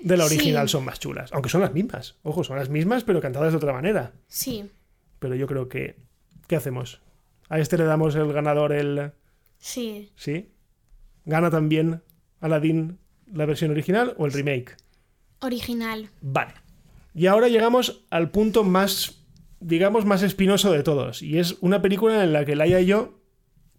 De 0.00 0.16
la 0.16 0.28
Sí. 0.28 0.36
original 0.36 0.68
son 0.68 0.84
más 0.84 1.00
chulas. 1.00 1.32
Aunque 1.32 1.48
son 1.48 1.60
las 1.62 1.72
mismas. 1.72 2.16
Ojo, 2.22 2.44
son 2.44 2.56
las 2.56 2.68
mismas, 2.68 3.02
pero 3.02 3.20
cantadas 3.20 3.52
de 3.52 3.56
otra 3.56 3.72
manera. 3.72 4.12
Sí, 4.28 4.70
Pero 5.18 5.34
yo 5.34 5.46
creo 5.46 5.68
que. 5.68 5.96
¿Qué 6.46 6.56
hacemos? 6.56 7.00
A 7.48 7.58
este 7.58 7.76
le 7.78 7.84
damos 7.84 8.14
el 8.14 8.32
ganador 8.32 8.72
el. 8.72 9.12
sí. 9.58 10.10
¿Sí? 10.16 10.50
¿Gana 11.24 11.50
también 11.50 12.02
Aladdin 12.40 12.98
la 13.32 13.44
versión 13.44 13.70
original 13.70 14.14
o 14.16 14.24
el 14.26 14.32
remake? 14.32 14.76
Original. 15.40 16.08
Vale. 16.22 16.54
Y 17.14 17.26
ahora 17.26 17.48
llegamos 17.48 18.04
al 18.10 18.30
punto 18.30 18.64
más, 18.64 19.24
digamos, 19.60 20.04
más 20.06 20.22
espinoso 20.22 20.72
de 20.72 20.82
todos. 20.82 21.20
Y 21.22 21.38
es 21.38 21.56
una 21.60 21.82
película 21.82 22.24
en 22.24 22.32
la 22.32 22.44
que 22.44 22.56
Laia 22.56 22.80
y 22.80 22.86
yo 22.86 23.20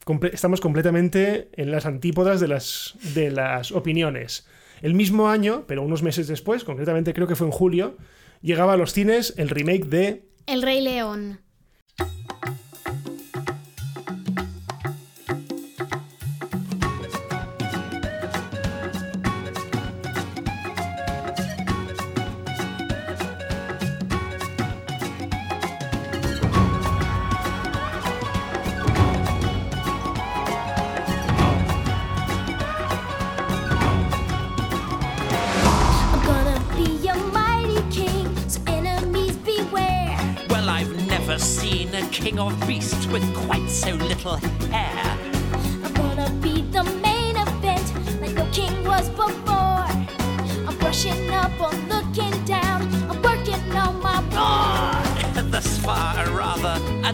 comple- 0.05 0.31
estamos 0.33 0.61
completamente 0.61 1.49
en 1.53 1.71
las 1.71 1.85
antípodas 1.85 2.39
de 2.39 2.47
las, 2.49 2.95
de 3.15 3.31
las 3.31 3.71
opiniones. 3.71 4.45
El 4.81 4.93
mismo 4.93 5.29
año, 5.29 5.65
pero 5.67 5.81
unos 5.81 6.03
meses 6.03 6.27
después, 6.27 6.63
concretamente 6.63 7.13
creo 7.13 7.27
que 7.27 7.35
fue 7.35 7.47
en 7.47 7.51
julio, 7.51 7.97
llegaba 8.41 8.73
a 8.73 8.77
los 8.77 8.93
cines 8.93 9.33
el 9.37 9.49
remake 9.49 9.85
de 9.85 10.28
El 10.49 10.63
Rey 10.63 10.81
León. 10.81 11.39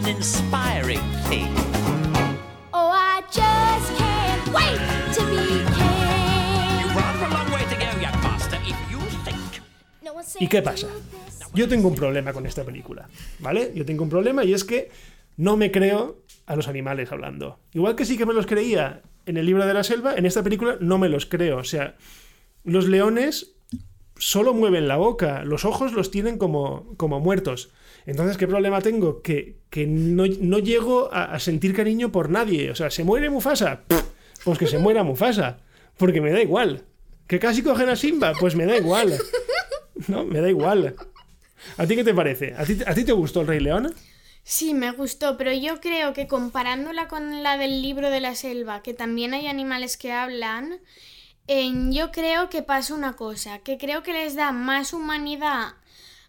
inspiring 0.06 1.00
thing. 1.28 1.52
Oh, 2.72 2.90
I 2.92 3.22
just 3.30 3.88
can't 3.98 4.46
wait 4.54 4.78
to 5.14 5.22
be 5.26 5.64
king. 5.74 6.78
You've 6.80 6.96
a 6.96 7.28
long 7.28 7.50
way 7.50 7.64
to 7.66 7.76
go, 7.76 7.90
young 8.00 8.22
master, 8.22 8.58
if 8.64 8.78
you 8.90 9.00
think. 9.24 9.62
¿Y 10.40 10.48
qué 10.48 10.62
pasa? 10.62 10.86
Yo 11.54 11.68
tengo 11.68 11.88
un 11.88 11.96
problema 11.96 12.32
con 12.32 12.46
esta 12.46 12.62
película, 12.64 13.08
¿vale? 13.40 13.72
Yo 13.74 13.84
tengo 13.84 14.04
un 14.04 14.10
problema 14.10 14.44
y 14.44 14.52
es 14.52 14.64
que 14.64 14.90
no 15.36 15.56
me 15.56 15.72
creo 15.72 16.22
a 16.46 16.54
los 16.54 16.68
animales 16.68 17.10
hablando. 17.10 17.58
Igual 17.72 17.96
que 17.96 18.04
sí 18.04 18.16
que 18.16 18.26
me 18.26 18.34
los 18.34 18.46
creía 18.46 19.02
en 19.26 19.36
el 19.36 19.46
libro 19.46 19.66
de 19.66 19.74
la 19.74 19.82
selva, 19.82 20.14
en 20.14 20.26
esta 20.26 20.42
película 20.42 20.76
no 20.80 20.98
me 20.98 21.08
los 21.08 21.26
creo. 21.26 21.58
O 21.58 21.64
sea, 21.64 21.96
los 22.62 22.86
leones 22.86 23.56
solo 24.18 24.54
mueven 24.54 24.86
la 24.86 24.96
boca, 24.96 25.44
los 25.44 25.64
ojos 25.64 25.92
los 25.92 26.10
tienen 26.10 26.38
como, 26.38 26.94
como 26.96 27.18
muertos. 27.18 27.70
Entonces, 28.06 28.36
¿qué 28.36 28.46
problema 28.46 28.80
tengo? 28.80 29.20
Que, 29.20 29.58
que 29.68 29.86
no, 29.86 30.24
no 30.40 30.58
llego 30.58 31.12
a, 31.12 31.38
sentir 31.40 31.74
cariño 31.74 32.12
por 32.12 32.30
nadie. 32.30 32.70
O 32.70 32.74
sea, 32.74 32.90
¿se 32.90 33.04
muere 33.04 33.28
Mufasa? 33.30 33.82
Pues 34.44 34.58
que 34.58 34.66
se 34.66 34.78
muera 34.78 35.02
Mufasa. 35.02 35.58
Porque 35.96 36.20
me 36.20 36.30
da 36.30 36.40
igual. 36.40 36.84
¿Que 37.26 37.40
casi 37.40 37.62
cogen 37.62 37.88
a 37.88 37.96
Simba? 37.96 38.32
Pues 38.38 38.54
me 38.54 38.66
da 38.66 38.76
igual. 38.76 39.18
No, 40.08 40.24
me 40.24 40.42
da 40.42 40.50
igual. 40.50 40.94
¿A 41.78 41.86
ti 41.86 41.96
qué 41.96 42.04
te 42.04 42.12
parece? 42.12 42.54
¿A 42.56 42.64
ti, 42.64 42.78
a 42.86 42.92
ti 42.92 43.02
te 43.02 43.12
gustó 43.12 43.40
el 43.40 43.46
Rey 43.46 43.60
León? 43.60 43.94
Sí, 44.48 44.74
me 44.74 44.92
gustó, 44.92 45.36
pero 45.36 45.52
yo 45.52 45.80
creo 45.80 46.12
que 46.12 46.28
comparándola 46.28 47.08
con 47.08 47.42
la 47.42 47.56
del 47.56 47.82
libro 47.82 48.10
de 48.10 48.20
la 48.20 48.36
selva, 48.36 48.82
que 48.82 48.94
también 48.94 49.34
hay 49.34 49.48
animales 49.48 49.96
que 49.96 50.12
hablan, 50.12 50.80
eh, 51.48 51.72
yo 51.90 52.12
creo 52.12 52.48
que 52.48 52.62
pasa 52.62 52.94
una 52.94 53.14
cosa, 53.14 53.58
que 53.60 53.78
creo 53.78 54.04
que 54.04 54.12
les 54.12 54.36
da 54.36 54.52
más 54.52 54.92
humanidad, 54.92 55.74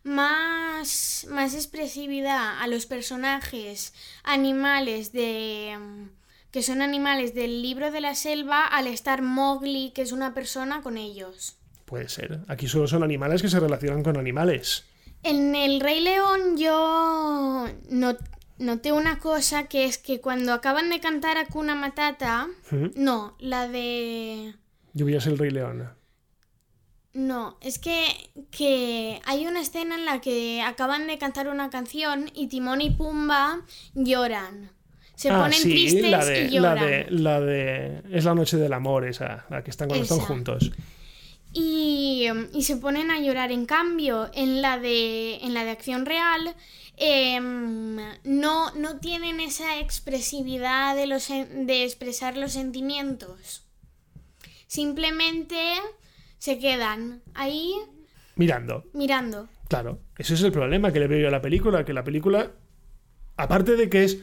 más, 0.08 1.28
más 1.30 1.54
expresividad 1.54 2.60
a 2.62 2.68
los 2.68 2.86
personajes 2.86 3.94
animales 4.24 5.12
de 5.12 5.78
mm, 5.80 6.10
que 6.52 6.64
son 6.64 6.82
animales 6.82 7.36
del 7.36 7.62
libro 7.62 7.92
de 7.92 8.02
la 8.02 8.16
selva 8.16 8.66
al 8.66 8.88
estar 8.88 9.22
Mowgli, 9.22 9.92
que 9.94 10.02
es 10.02 10.12
una 10.12 10.34
persona, 10.34 10.82
con 10.82 10.98
ellos. 10.98 11.58
Puede 11.86 12.10
ser. 12.10 12.40
Aquí 12.48 12.68
solo 12.68 12.88
son 12.88 13.04
animales 13.04 13.42
que 13.42 13.50
se 13.50 13.60
relacionan 13.60 14.04
con 14.04 14.18
animales. 14.18 14.86
En 15.24 15.56
el 15.56 15.80
Rey 15.82 16.00
León 16.02 16.58
yo 16.58 17.68
no- 17.90 18.18
noté 18.58 18.92
una 18.92 19.20
cosa 19.20 19.68
que 19.68 19.86
es 19.86 19.98
que 19.98 20.20
cuando 20.22 20.54
acaban 20.54 20.90
de 20.90 21.00
cantar 21.00 21.38
Hakuna 21.38 21.76
Matata, 21.76 22.48
no, 22.96 23.36
la 23.40 23.68
de... 23.68 24.56
Ser 24.96 25.34
el 25.34 25.38
Rey 25.38 25.52
León. 25.52 25.90
No, 27.18 27.58
es 27.62 27.80
que, 27.80 28.06
que 28.52 29.20
hay 29.26 29.48
una 29.48 29.60
escena 29.60 29.96
en 29.96 30.06
la 30.06 30.22
que 30.22 30.62
acaban 30.62 31.08
de 31.08 31.18
cantar 31.18 31.48
una 31.48 31.72
canción 31.72 32.30
y 32.36 32.46
Timón 32.46 32.80
y 32.80 32.92
Pumba 32.92 33.62
lloran. 33.96 34.70
Se 35.16 35.32
ah, 35.32 35.40
ponen 35.40 35.60
sí, 35.60 35.72
tristes 35.72 36.12
la 36.12 36.24
de, 36.24 36.42
y 36.44 36.60
la 36.60 36.76
lloran. 36.76 36.86
de, 36.86 37.08
la 37.10 37.42
de... 37.42 38.04
Es 38.12 38.24
la 38.24 38.36
noche 38.36 38.58
del 38.58 38.72
amor 38.72 39.04
esa, 39.04 39.48
la 39.50 39.64
que 39.64 39.72
están 39.72 39.88
cuando 39.88 40.04
están 40.04 40.20
juntos. 40.20 40.72
y, 41.54 42.28
y 42.54 42.62
se 42.62 42.78
ponen 42.78 43.10
a 43.10 43.20
llorar. 43.20 43.52
En 43.52 43.66
cambio, 43.66 44.30
en 44.36 44.62
la 44.62 44.78
de, 44.78 45.38
en 45.38 45.56
la 45.56 45.64
de 45.64 45.72
acción 45.72 46.06
real, 46.06 46.54
em, 46.98 47.96
no, 48.26 48.70
no 48.76 49.00
tienen 49.00 49.40
esa 49.40 49.80
expresividad 49.80 50.96
de, 50.96 51.08
los, 51.08 51.30
de 51.30 51.84
expresar 51.84 52.38
los 52.38 52.52
sentimientos. 52.52 53.64
Simplemente 54.68 55.58
se 56.40 56.60
quedan 56.60 57.22
ahí 57.34 57.74
Mirando. 58.36 58.84
mirando. 58.94 59.48
Claro, 59.68 60.00
ese 60.18 60.36
es 60.36 60.42
el 60.44 60.52
problema 60.52 60.92
que 60.94 61.00
le 61.00 61.08
veo 61.08 61.20
yo 61.20 61.28
a 61.28 61.32
la 61.32 61.42
película, 61.42 61.84
que 61.84 61.94
la 61.94 62.04
película, 62.04 62.52
aparte 63.36 63.76
de 63.76 63.90
que 63.90 64.04
es 64.04 64.20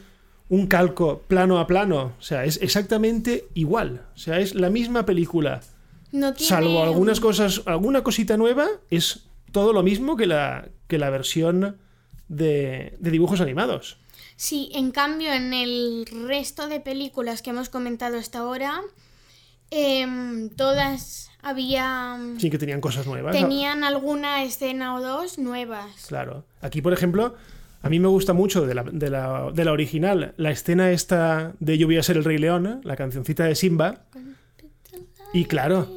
un 0.49 0.67
calco 0.67 1.21
plano 1.27 1.59
a 1.59 1.67
plano, 1.67 2.13
o 2.17 2.21
sea, 2.21 2.45
es 2.45 2.59
exactamente 2.61 3.47
igual, 3.53 4.05
o 4.15 4.17
sea, 4.17 4.39
es 4.39 4.55
la 4.55 4.69
misma 4.69 5.05
película, 5.05 5.61
No 6.11 6.33
tiene... 6.33 6.49
salvo 6.49 6.83
algunas 6.83 7.19
cosas, 7.19 7.61
alguna 7.65 8.03
cosita 8.03 8.37
nueva, 8.37 8.67
es 8.89 9.25
todo 9.51 9.73
lo 9.73 9.83
mismo 9.83 10.15
que 10.17 10.25
la, 10.25 10.69
que 10.87 10.97
la 10.97 11.09
versión 11.09 11.77
de, 12.27 12.95
de 12.99 13.11
dibujos 13.11 13.41
animados. 13.41 13.97
Sí, 14.37 14.69
en 14.73 14.91
cambio, 14.91 15.31
en 15.33 15.53
el 15.53 16.05
resto 16.27 16.67
de 16.67 16.79
películas 16.79 17.41
que 17.41 17.51
hemos 17.51 17.69
comentado 17.69 18.17
hasta 18.17 18.39
ahora, 18.39 18.81
em, 19.71 20.49
todas 20.49 21.29
había... 21.45 22.17
Sí 22.37 22.49
que 22.49 22.57
tenían 22.57 22.81
cosas 22.81 23.05
nuevas. 23.07 23.33
¿no? 23.33 23.39
Tenían 23.39 23.83
alguna 23.83 24.43
escena 24.43 24.95
o 24.95 25.01
dos 25.01 25.37
nuevas. 25.39 26.05
Claro. 26.07 26.43
Aquí, 26.61 26.81
por 26.81 26.91
ejemplo, 26.91 27.35
a 27.81 27.89
mí 27.89 27.99
me 27.99 28.07
gusta 28.07 28.33
mucho 28.33 28.65
de 28.65 28.73
la, 28.75 28.83
de 28.83 29.09
la- 29.09 29.51
de 29.53 29.63
la 29.63 29.71
original 29.71 30.33
la 30.37 30.51
escena 30.51 30.91
esta 30.91 31.53
de 31.59 31.77
Yo 31.77 31.87
voy 31.87 31.97
a 31.97 32.03
ser 32.03 32.17
el 32.17 32.23
Rey 32.23 32.37
León, 32.39 32.65
¿eh? 32.67 32.79
la 32.83 32.95
cancioncita 32.95 33.45
de 33.45 33.55
Simba. 33.55 34.01
Y 35.33 35.45
claro, 35.45 35.87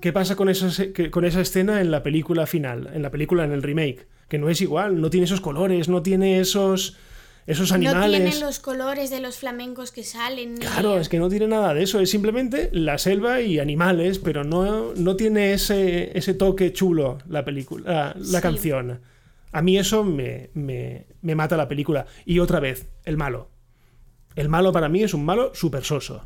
¿qué 0.00 0.12
pasa 0.12 0.36
con 0.36 0.48
esa, 0.48 0.68
con 1.10 1.24
esa 1.24 1.40
escena 1.40 1.80
en 1.80 1.90
la 1.90 2.02
película 2.02 2.46
final, 2.46 2.90
en 2.94 3.02
la 3.02 3.10
película, 3.10 3.44
en 3.44 3.52
el 3.52 3.62
remake? 3.62 4.06
Que 4.28 4.38
no 4.38 4.48
es 4.48 4.60
igual, 4.60 5.00
no 5.00 5.10
tiene 5.10 5.24
esos 5.26 5.40
colores, 5.40 5.88
no 5.88 6.02
tiene 6.02 6.40
esos, 6.40 6.96
esos 7.46 7.70
No 7.70 7.76
animales. 7.76 8.20
tienen 8.20 8.40
los 8.40 8.58
colores 8.60 9.10
de 9.10 9.20
los 9.20 9.36
flamencos 9.36 9.90
que 9.92 10.04
salen. 10.04 10.54
ni- 10.54 10.60
Claro, 10.60 10.98
es 10.98 11.08
que 11.08 11.18
no 11.18 11.28
tiene 11.28 11.48
nada 11.48 11.74
de 11.74 11.82
eso, 11.82 11.98
es 12.00 12.10
simplemente 12.10 12.70
la 12.72 12.98
selva 12.98 13.40
y 13.40 13.58
animales, 13.58 14.18
pero 14.18 14.44
no, 14.44 14.94
no 14.94 15.16
tiene 15.16 15.52
ese, 15.52 16.16
ese 16.16 16.34
toque 16.34 16.72
chulo 16.72 17.18
la 17.28 17.44
película, 17.44 17.84
la, 17.84 18.14
la 18.16 18.38
Sí. 18.38 18.42
canción. 18.42 19.00
A 19.50 19.60
mí 19.60 19.76
eso 19.78 20.02
me, 20.04 20.50
me- 20.54 21.06
me 21.20 21.34
mata 21.34 21.56
la 21.56 21.68
película. 21.68 22.06
Y 22.24 22.38
otra 22.38 22.58
vez, 22.60 22.86
el 23.04 23.16
malo. 23.16 23.50
El 24.34 24.48
malo 24.48 24.72
para 24.72 24.88
mí 24.88 25.02
es 25.02 25.12
un 25.12 25.24
malo 25.24 25.52
super 25.54 25.84
soso. 25.84 26.24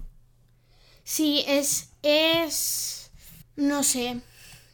Sí, 1.02 1.44
es. 1.48 1.90
es. 2.02 3.11
No 3.57 3.83
sé. 3.83 4.20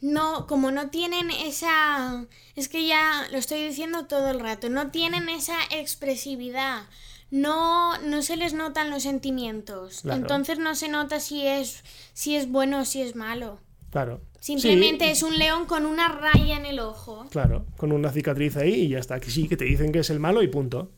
No, 0.03 0.47
como 0.47 0.69
no 0.69 0.89
tienen 0.89 1.31
esa. 1.31 2.25
Es 2.57 2.67
que 2.67 2.85
ya 2.85 3.25
lo 3.31 3.37
estoy 3.37 3.65
diciendo 3.65 4.05
todo 4.05 4.31
el 4.31 4.41
rato. 4.41 4.69
No 4.69 4.91
tienen 4.91 5.29
esa 5.29 5.55
expresividad. 5.71 6.83
No, 7.31 7.97
no 7.99 8.21
se 8.21 8.35
les 8.35 8.53
notan 8.53 8.89
los 8.89 9.03
sentimientos. 9.03 10.01
Claro. 10.01 10.19
Entonces 10.19 10.59
no 10.59 10.75
se 10.75 10.89
nota 10.89 11.21
si 11.21 11.47
es, 11.47 11.85
si 12.11 12.35
es 12.35 12.51
bueno 12.51 12.81
o 12.81 12.85
si 12.85 13.01
es 13.01 13.15
malo. 13.15 13.59
Claro. 13.91 14.19
Simplemente 14.41 15.05
Sí, 15.05 15.11
es 15.11 15.23
un 15.23 15.37
león 15.37 15.65
con 15.65 15.85
una 15.85 16.09
raya 16.09 16.57
en 16.57 16.65
el 16.65 16.81
ojo. 16.81 17.25
Claro, 17.31 17.65
con 17.77 17.93
una 17.93 18.11
cicatriz 18.11 18.57
ahí 18.57 18.73
y 18.73 18.89
ya 18.89 18.99
está. 18.99 19.21
Que 19.21 19.31
sí, 19.31 19.47
que 19.47 19.55
te 19.55 19.63
dicen 19.63 19.93
que 19.93 19.99
es 19.99 20.09
el 20.09 20.19
malo 20.19 20.43
y 20.43 20.49
punto. 20.49 20.91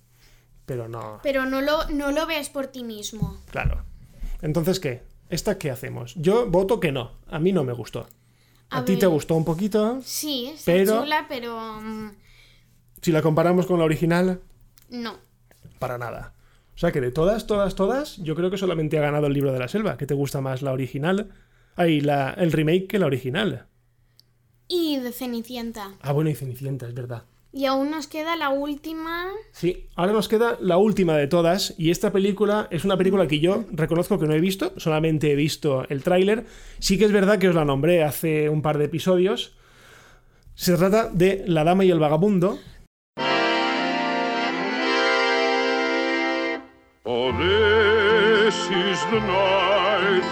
Pero 0.66 0.88
no. 0.88 1.20
Pero 1.22 1.46
no 1.46 1.62
lo, 1.62 1.88
no 1.90 2.12
lo 2.12 2.26
ves 2.26 2.50
por 2.50 2.68
ti 2.68 2.84
mismo. 2.84 3.38
Claro. 3.52 3.86
Entonces, 4.42 4.80
¿qué? 4.80 5.04
¿Esta 5.30 5.60
qué 5.60 5.70
hacemos? 5.70 6.16
Yo 6.16 6.50
voto 6.50 6.80
que 6.80 6.92
no. 6.92 7.12
A 7.28 7.38
mí 7.38 7.54
no 7.54 7.64
me 7.64 7.74
gustó. 7.74 8.08
A, 8.70 8.80
A 8.80 8.86
ti 8.86 8.98
te 8.98 9.06
gustó 9.06 9.36
un 9.36 9.46
poquito. 9.46 10.02
Sí, 10.04 10.54
Pero- 10.66 11.02
chula, 11.04 11.26
pero. 11.30 11.80
mm, 11.82 12.10
Si 13.02 13.12
la 13.12 13.22
comparamos 13.22 13.66
con 13.68 13.78
la 13.80 13.86
original, 13.86 14.42
no. 14.90 15.18
para 15.80 15.98
nada. 15.98 16.34
O 16.76 16.78
sea 16.78 16.92
que 16.92 17.00
de 17.02 17.12
todas, 17.12 17.48
todas, 17.48 17.76
todas, 17.76 18.18
yo 18.18 18.36
creo 18.36 18.50
que 18.52 18.58
solamente 18.58 18.98
ha 18.98 19.02
ganado 19.02 19.28
el 19.28 19.34
libro 19.34 19.54
de 19.54 19.60
la 19.60 19.68
selva. 19.68 19.98
que 19.98 20.06
te 20.08 20.14
gusta 20.14 20.42
más 20.42 20.62
la 20.62 20.74
original? 20.74 21.32
Ay, 21.76 22.02
la, 22.02 22.32
el 22.32 22.52
remake 22.52 22.88
que 22.88 23.00
la 23.00 23.06
original. 23.06 23.68
Y 24.68 24.98
de 24.98 25.12
Cenicienta. 25.12 25.94
Ah, 26.02 26.12
bueno, 26.12 26.30
y 26.32 26.36
Cenicienta, 26.36 26.88
es 26.88 26.94
verdad. 26.94 27.24
Y 27.56 27.68
aún 27.68 27.90
nos 27.90 28.08
queda 28.08 28.36
la 28.36 28.50
última. 28.50 29.30
Sí, 29.54 29.88
ahora 29.96 30.12
nos 30.12 30.28
queda 30.28 30.58
la 30.60 30.76
última 30.76 31.16
de 31.16 31.28
todas. 31.28 31.74
Y 31.78 31.90
esta 31.90 32.12
película 32.12 32.68
es 32.70 32.84
una 32.84 32.98
película 32.98 33.28
que 33.28 33.40
yo 33.40 33.64
reconozco 33.72 34.20
que 34.20 34.28
no 34.28 34.34
he 34.34 34.42
visto, 34.42 34.74
solamente 34.76 35.32
he 35.32 35.36
visto 35.36 35.86
el 35.88 36.04
tráiler. 36.04 36.46
Sí 36.80 36.98
que 36.98 37.06
es 37.06 37.14
verdad 37.14 37.40
que 37.40 37.48
os 37.48 37.56
la 37.56 37.64
nombré 37.64 38.04
hace 38.04 38.50
un 38.50 38.62
par 38.62 38.78
de 38.78 38.84
episodios. 38.84 39.56
Se 40.54 40.76
trata 40.76 41.08
de 41.08 41.46
La 41.48 41.64
Dama 41.64 41.86
y 41.86 41.92
el 41.92 42.00
Vagabundo. 42.00 42.60
Oh, 47.06 47.32
this 47.38 48.56
is 48.70 49.00
the 49.12 49.22
night. 49.22 50.26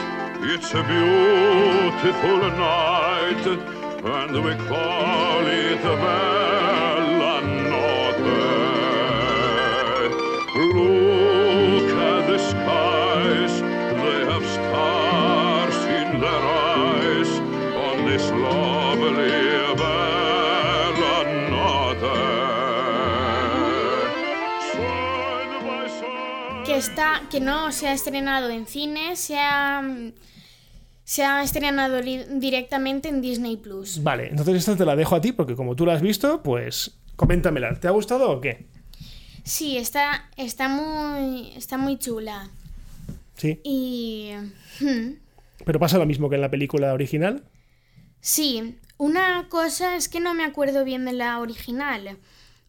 It's 0.54 0.74
a 0.74 0.84
beautiful 0.84 2.40
night, 2.60 3.48
and 4.04 4.44
we 4.44 4.56
call 4.68 5.48
it 5.48 5.82
Bella 5.82 6.33
Que 27.34 27.40
no 27.40 27.72
se 27.72 27.88
ha 27.88 27.94
estrenado 27.94 28.52
en 28.52 28.68
cine, 28.68 29.16
se 29.16 29.40
ha. 29.40 29.82
Se 31.04 31.24
ha 31.24 31.42
estrenado 31.42 32.00
directamente 32.00 33.10
en 33.10 33.22
Disney 33.22 33.58
Plus. 33.58 34.04
Vale, 34.04 34.28
entonces 34.30 34.58
esta 34.58 34.76
te 34.78 34.86
la 34.86 34.96
dejo 34.96 35.16
a 35.16 35.22
ti 35.22 35.32
porque 35.32 35.56
como 35.56 35.76
tú 35.76 35.84
la 35.84 35.94
has 35.94 36.04
visto, 36.04 36.44
pues 36.44 36.92
coméntamela. 37.16 37.74
¿Te 37.80 37.88
ha 37.88 37.92
gustado 37.92 38.30
o 38.30 38.40
qué? 38.40 38.68
Sí, 39.44 39.80
está. 39.80 40.30
está 40.38 40.70
muy. 40.70 41.54
está 41.58 41.80
muy 41.80 41.98
chula. 41.98 42.52
Sí. 43.36 43.60
Y. 43.64 44.34
hmm, 44.80 45.14
Pero 45.66 45.80
pasa 45.80 45.98
lo 45.98 46.06
mismo 46.06 46.30
que 46.30 46.36
en 46.36 46.42
la 46.42 46.52
película 46.52 46.94
original. 46.94 47.44
Sí, 48.22 48.78
Una 49.00 49.50
cosa 49.50 49.96
es 49.96 50.08
que 50.08 50.20
no 50.20 50.36
me 50.36 50.46
acuerdo 50.46 50.86
bien 50.86 51.04
de 51.04 51.14
la 51.14 51.40
original, 51.40 52.20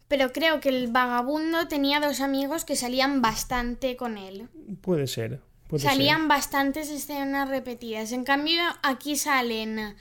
pero 0.08 0.32
creo 0.32 0.60
que 0.60 0.68
el 0.68 0.88
vagabundo 0.88 1.68
tenía 1.68 2.00
dos 2.00 2.20
amigos 2.20 2.64
que 2.64 2.76
salían 2.76 3.22
bastante 3.22 3.96
con 3.96 4.18
él. 4.18 4.48
Puede 4.80 5.06
ser. 5.06 5.40
puede 5.68 5.82
Salían 5.82 6.28
bastantes 6.28 6.90
escenas 6.90 7.48
repetidas. 7.48 8.12
En 8.12 8.24
cambio, 8.24 8.60
aquí 8.82 9.16
salen 9.16 9.96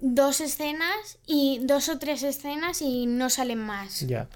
dos 0.00 0.40
escenas 0.40 1.18
y 1.26 1.60
dos 1.62 1.88
o 1.88 1.98
tres 1.98 2.22
escenas 2.22 2.82
y 2.82 3.06
no 3.06 3.30
salen 3.30 3.58
más. 3.58 4.06
Ya. 4.06 4.28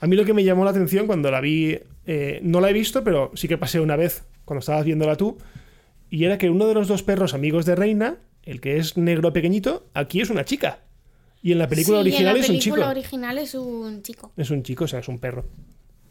A 0.00 0.06
mí 0.06 0.16
lo 0.16 0.24
que 0.24 0.34
me 0.34 0.44
llamó 0.44 0.64
la 0.64 0.70
atención 0.70 1.06
cuando 1.06 1.30
la 1.30 1.40
vi, 1.40 1.78
eh, 2.06 2.40
no 2.42 2.60
la 2.60 2.70
he 2.70 2.72
visto, 2.72 3.04
pero 3.04 3.30
sí 3.34 3.48
que 3.48 3.58
pasé 3.58 3.80
una 3.80 3.96
vez 3.96 4.24
cuando 4.44 4.60
estabas 4.60 4.84
viéndola 4.84 5.16
tú, 5.16 5.38
y 6.10 6.24
era 6.24 6.38
que 6.38 6.50
uno 6.50 6.66
de 6.66 6.74
los 6.74 6.88
dos 6.88 7.02
perros 7.02 7.34
amigos 7.34 7.64
de 7.64 7.74
Reina, 7.74 8.18
el 8.42 8.60
que 8.60 8.76
es 8.76 8.96
negro 8.96 9.32
pequeñito, 9.32 9.86
aquí 9.94 10.20
es 10.20 10.30
una 10.30 10.44
chica. 10.44 10.80
Y 11.44 11.52
en 11.52 11.58
la 11.58 11.68
película 11.68 11.98
Sí, 11.98 12.00
original 12.08 12.34
en 12.36 12.40
la 12.40 12.44
es 12.46 12.50
un 12.50 12.58
chico. 12.58 12.80
original 12.88 13.38
es 13.38 13.54
un 13.54 14.02
chico. 14.02 14.32
Es 14.36 14.50
un 14.50 14.62
chico, 14.62 14.84
o 14.84 14.88
sea, 14.88 14.98
es 15.00 15.08
un 15.08 15.18
perro. 15.18 15.44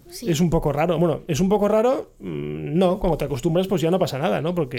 Sí. 0.09 0.29
Es 0.29 0.39
un 0.39 0.51
poco 0.51 0.71
raro. 0.71 0.99
Bueno, 0.99 1.21
es 1.27 1.39
un 1.39 1.49
poco 1.49 1.67
raro. 1.67 2.13
mm, 2.19 2.77
No, 2.77 2.99
cuando 2.99 3.17
te 3.17 3.25
acostumbras, 3.25 3.67
pues 3.67 3.81
ya 3.81 3.89
no 3.89 3.97
pasa 3.97 4.19
nada, 4.19 4.41
¿no? 4.41 4.53
Porque. 4.53 4.77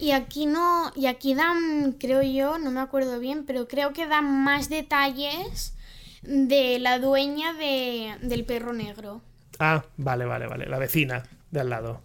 Y, 0.00 0.10
aquí 0.10 0.46
no, 0.46 0.90
y 0.96 1.06
aquí 1.06 1.34
dan, 1.34 1.92
creo 2.00 2.22
yo, 2.22 2.58
no 2.58 2.72
me 2.72 2.80
acuerdo 2.80 3.20
bien, 3.20 3.44
pero 3.46 3.68
creo 3.68 3.92
que 3.92 4.06
dan 4.08 4.42
más 4.42 4.68
detalles 4.68 5.74
de 6.22 6.80
la 6.80 6.98
dueña 6.98 7.52
de, 7.54 8.14
del 8.22 8.44
perro 8.44 8.72
negro. 8.72 9.20
Ah, 9.60 9.84
vale, 9.96 10.24
vale, 10.24 10.48
vale. 10.48 10.66
La 10.66 10.78
vecina 10.80 11.22
de 11.52 11.60
al 11.60 11.70
lado. 11.70 12.00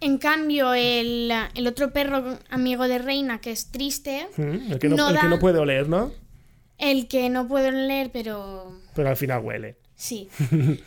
En 0.00 0.16
cambio, 0.16 0.72
el, 0.72 1.30
el 1.54 1.66
otro 1.66 1.92
perro 1.92 2.38
amigo 2.48 2.88
de 2.88 2.96
Reina, 2.96 3.42
que 3.42 3.50
es 3.50 3.66
triste, 3.70 4.26
Mm, 4.38 4.72
El 4.72 4.78
que 4.78 4.88
no, 4.88 4.96
No 4.96 5.08
el 5.10 5.16
que 5.16 5.22
da- 5.24 5.28
no 5.28 5.38
puede 5.38 5.58
oler, 5.58 5.86
¿no? 5.86 6.12
El 6.80 7.06
que 7.08 7.28
no 7.30 7.46
puedo 7.48 7.70
leer, 7.70 8.10
pero 8.12 8.72
Pero 8.94 9.08
al 9.08 9.16
final 9.16 9.42
huele. 9.44 9.76
sí. 9.94 10.28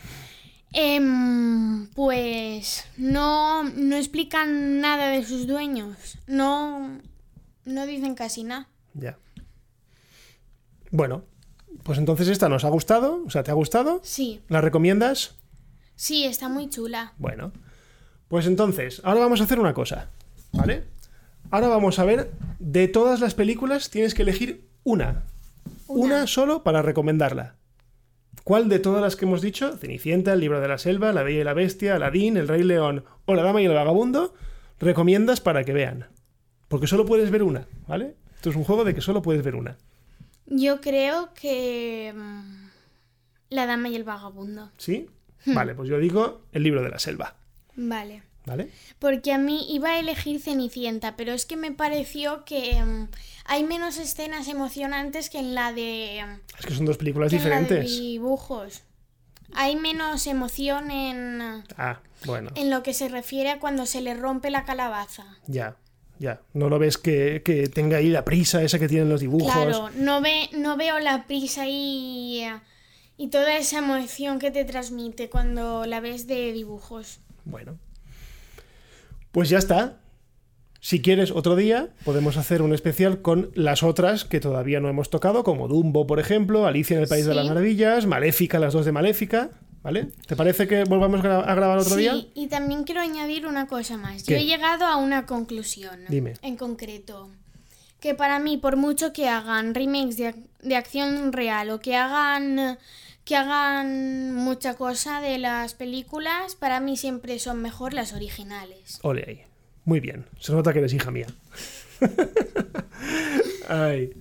Em, 0.76 1.86
pues 1.94 2.84
no, 2.96 3.62
no 3.62 3.94
explican 3.94 4.80
nada 4.80 5.08
de 5.08 5.24
sus 5.24 5.46
dueños. 5.46 6.18
No, 6.26 6.98
no 7.64 7.86
dicen 7.86 8.16
casi 8.16 8.42
nada. 8.42 8.68
Ya. 8.94 9.16
Bueno, 10.90 11.22
pues 11.84 11.98
entonces 11.98 12.26
esta 12.26 12.48
nos 12.48 12.64
ha 12.64 12.70
gustado. 12.70 13.22
O 13.24 13.30
sea, 13.30 13.44
¿te 13.44 13.52
ha 13.52 13.54
gustado? 13.54 14.00
Sí, 14.02 14.40
¿La 14.48 14.60
recomiendas? 14.60 15.36
sí, 15.94 16.24
está 16.24 16.48
muy 16.48 16.68
chula. 16.68 17.12
Bueno. 17.18 17.52
Pues 18.26 18.46
entonces, 18.46 19.00
ahora 19.04 19.20
vamos 19.20 19.40
a 19.40 19.44
hacer 19.44 19.60
una 19.60 19.74
cosa. 19.74 20.10
¿Vale? 20.52 20.82
Ahora 21.52 21.68
vamos 21.68 22.00
a 22.00 22.04
ver, 22.04 22.32
de 22.58 22.88
todas 22.88 23.20
las 23.20 23.34
películas 23.34 23.90
tienes 23.90 24.12
que 24.12 24.22
elegir 24.22 24.66
una. 24.82 25.22
Una, 25.86 26.26
solo 26.26 26.62
para 26.62 26.82
recomendarla. 26.82 27.56
¿Cuál 28.42 28.68
de 28.68 28.78
todas 28.78 29.00
las 29.00 29.16
que 29.16 29.24
hemos 29.24 29.40
dicho, 29.40 29.76
Cenicienta, 29.76 30.34
El 30.34 30.40
libro 30.40 30.60
de 30.60 30.68
la 30.68 30.78
selva, 30.78 31.12
La 31.12 31.22
Bella 31.22 31.40
y 31.40 31.44
la 31.44 31.54
Bestia, 31.54 31.96
Aladín, 31.96 32.36
El 32.36 32.48
Rey 32.48 32.62
León 32.62 33.04
o 33.24 33.34
La 33.34 33.42
Dama 33.42 33.62
y 33.62 33.64
el 33.64 33.72
Vagabundo, 33.72 34.34
recomiendas 34.78 35.40
para 35.40 35.64
que 35.64 35.72
vean? 35.72 36.08
Porque 36.68 36.86
solo 36.86 37.06
puedes 37.06 37.30
ver 37.30 37.42
una, 37.42 37.66
¿vale? 37.86 38.16
Esto 38.34 38.50
es 38.50 38.56
un 38.56 38.64
juego 38.64 38.84
de 38.84 38.94
que 38.94 39.00
solo 39.00 39.22
puedes 39.22 39.42
ver 39.42 39.54
una. 39.54 39.78
Yo 40.46 40.80
creo 40.82 41.30
que 41.32 42.12
mm, 42.14 42.68
La 43.50 43.66
Dama 43.66 43.88
y 43.88 43.96
el 43.96 44.04
Vagabundo. 44.04 44.70
¿Sí? 44.76 45.08
Vale, 45.46 45.74
pues 45.74 45.88
yo 45.88 45.98
digo 45.98 46.42
El 46.52 46.62
libro 46.62 46.82
de 46.82 46.90
la 46.90 46.98
selva, 46.98 47.36
Vale. 47.76 48.22
¿Vale? 48.46 48.70
Porque 48.98 49.32
a 49.32 49.38
mí 49.38 49.66
iba 49.70 49.90
a 49.90 49.98
elegir 49.98 50.40
Cenicienta, 50.40 51.16
pero 51.16 51.32
es 51.32 51.46
que 51.46 51.56
me 51.56 51.72
pareció 51.72 52.44
que 52.44 52.82
mm, 52.84 53.08
hay 53.46 53.64
menos 53.64 53.98
escenas 53.98 54.48
emocionantes 54.48 55.30
que 55.30 55.38
en 55.38 55.54
la 55.54 55.72
de, 55.72 56.22
mm, 56.26 56.40
Es 56.58 56.66
que 56.66 56.74
son 56.74 56.86
dos 56.86 56.96
películas 56.98 57.30
que 57.30 57.36
en 57.36 57.42
la 57.48 57.56
de 57.56 57.60
diferentes. 57.62 57.90
dibujos. 57.90 58.82
Hay 59.52 59.76
menos 59.76 60.26
emoción 60.26 60.90
en, 60.90 61.62
Ah, 61.76 62.00
bueno, 62.26 62.50
en 62.56 62.70
lo 62.70 62.82
que 62.82 62.92
se 62.94 63.08
refiere 63.08 63.50
a 63.50 63.60
cuando 63.60 63.86
se 63.86 64.00
le 64.00 64.14
rompe 64.14 64.50
la 64.50 64.64
calabaza. 64.64 65.24
ya, 65.46 65.76
ya. 66.18 66.40
No 66.54 66.68
lo 66.68 66.78
ves 66.78 66.96
que, 66.98 67.42
que 67.44 67.68
tenga 67.68 67.98
ahí 67.98 68.08
la 68.08 68.24
prisa 68.24 68.62
esa 68.62 68.78
que 68.78 68.88
tienen 68.88 69.08
los 69.08 69.20
dibujos. 69.20 69.52
Claro, 69.52 69.90
no, 69.96 70.20
ve, 70.20 70.48
no 70.52 70.76
veo 70.76 70.98
la 70.98 71.26
prisa 71.26 71.66
y, 71.68 72.42
y 73.16 73.28
toda 73.28 73.56
esa 73.56 73.78
emoción 73.78 74.38
que 74.40 74.50
te 74.50 74.64
transmite 74.64 75.28
cuando 75.30 75.86
la 75.86 76.00
ves 76.00 76.26
de 76.26 76.52
dibujos. 76.52 77.20
Bueno. 77.44 77.78
Pues 79.34 79.50
ya 79.50 79.58
está. 79.58 80.00
Si 80.80 81.02
quieres 81.02 81.30
otro 81.30 81.56
día, 81.56 81.88
podemos 82.04 82.36
hacer 82.36 82.62
un 82.62 82.72
especial 82.72 83.20
con 83.20 83.50
las 83.54 83.82
otras 83.82 84.24
que 84.24 84.38
todavía 84.40 84.80
no 84.80 84.88
hemos 84.88 85.10
tocado, 85.10 85.42
como 85.44 85.66
Dumbo, 85.68 86.06
por 86.06 86.20
ejemplo, 86.20 86.66
Alicia 86.66 86.96
en 86.96 87.02
el 87.02 87.08
País 87.08 87.24
de 87.26 87.32
Sí. 87.32 87.36
las 87.36 87.48
Maravillas, 87.48 88.06
Maléfica, 88.06 88.58
las 88.58 88.72
dos 88.74 88.84
de 88.84 88.92
Maléfica, 88.92 89.50
¿vale? 89.82 90.08
¿Te 90.26 90.36
parece 90.36 90.68
que 90.68 90.84
volvamos 90.84 91.20
gra- 91.22 91.42
a 91.46 91.54
grabar 91.54 91.78
otro 91.78 91.94
sí, 91.96 92.02
día? 92.02 92.14
y 92.34 92.46
también 92.48 92.84
quiero 92.84 93.00
añadir 93.00 93.46
una 93.46 93.66
cosa 93.66 93.96
más. 93.96 94.22
¿Qué? 94.24 94.34
Yo 94.34 94.40
he 94.40 94.44
llegado 94.44 94.84
a 94.84 94.96
una 94.96 95.26
conclusión. 95.26 96.00
Dime. 96.08 96.34
En 96.42 96.56
concreto. 96.56 97.30
Que 97.98 98.14
para 98.14 98.38
mí, 98.38 98.58
por 98.58 98.76
mucho 98.76 99.14
que 99.14 99.28
hagan 99.28 99.74
remakes 99.74 100.18
de, 100.18 100.34
ac- 100.34 100.44
de 100.62 100.76
acción 100.76 101.32
real 101.32 101.70
o 101.70 101.80
que 101.80 101.96
hagan 101.96 102.78
que 103.24 103.36
hagan 103.36 104.34
mucha 104.34 104.74
cosa 104.74 105.20
de 105.20 105.38
las 105.38 105.74
películas, 105.74 106.54
para 106.54 106.80
mí 106.80 106.96
siempre 106.96 107.38
son 107.38 107.62
mejor 107.62 107.94
las 107.94 108.12
originales. 108.12 108.98
Ole 109.02 109.24
ahí. 109.26 109.42
Muy 109.84 110.00
bien. 110.00 110.26
Se 110.38 110.52
nota 110.52 110.72
que 110.72 110.78
eres 110.78 110.92
hija 110.92 111.10
mía. 111.10 111.26
Ay. 113.68 114.12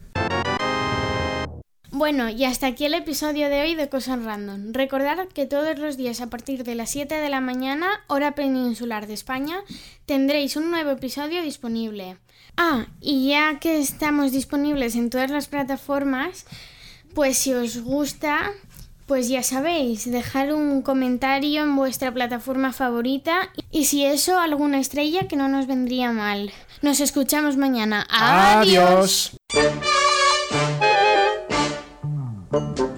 Bueno, 1.92 2.28
y 2.30 2.44
hasta 2.44 2.68
aquí 2.68 2.86
el 2.86 2.96
episodio 2.96 3.50
de 3.50 3.62
hoy 3.62 3.76
de 3.76 3.88
Cosas 3.88 4.24
Random. 4.24 4.74
Recordad 4.74 5.28
que 5.28 5.46
todos 5.46 5.78
los 5.78 5.96
días 5.96 6.22
a 6.22 6.30
partir 6.30 6.64
de 6.64 6.76
las 6.76 6.90
7 6.90 7.14
de 7.16 7.30
la 7.30 7.40
mañana, 7.40 7.88
hora 8.08 8.36
peninsular 8.36 9.06
de 9.06 9.14
España, 9.14 9.58
tendréis 10.06 10.56
un 10.58 10.72
nuevo 10.72 10.90
episodio 10.90 11.44
disponible. 11.44 12.18
Ah, 12.58 12.88
y 13.00 13.30
ya 13.30 13.60
que 13.60 13.80
estamos 13.80 14.32
disponibles 14.32 14.96
en 14.96 15.10
todas 15.10 15.30
las 15.30 15.48
plataformas, 15.48 16.46
pues 17.14 17.38
si 17.38 17.54
os 17.54 17.78
gusta, 17.82 18.52
pues 19.06 19.28
ya 19.28 19.44
sabéis, 19.44 20.10
dejar 20.10 20.54
un 20.54 20.82
comentario 20.82 21.64
en 21.64 21.76
vuestra 21.76 22.14
plataforma 22.14 22.72
favorita 22.72 23.50
y 23.72 23.86
si 23.86 24.06
eso, 24.06 24.40
alguna 24.40 24.80
estrella 24.80 25.28
que 25.28 25.36
no 25.36 25.48
nos 25.48 25.68
vendría 25.68 26.12
mal. 26.12 26.52
Nos 26.82 27.00
escuchamos 27.00 27.58
mañana. 27.58 28.06
Adiós. 28.10 29.32
Adiós. 32.52 32.93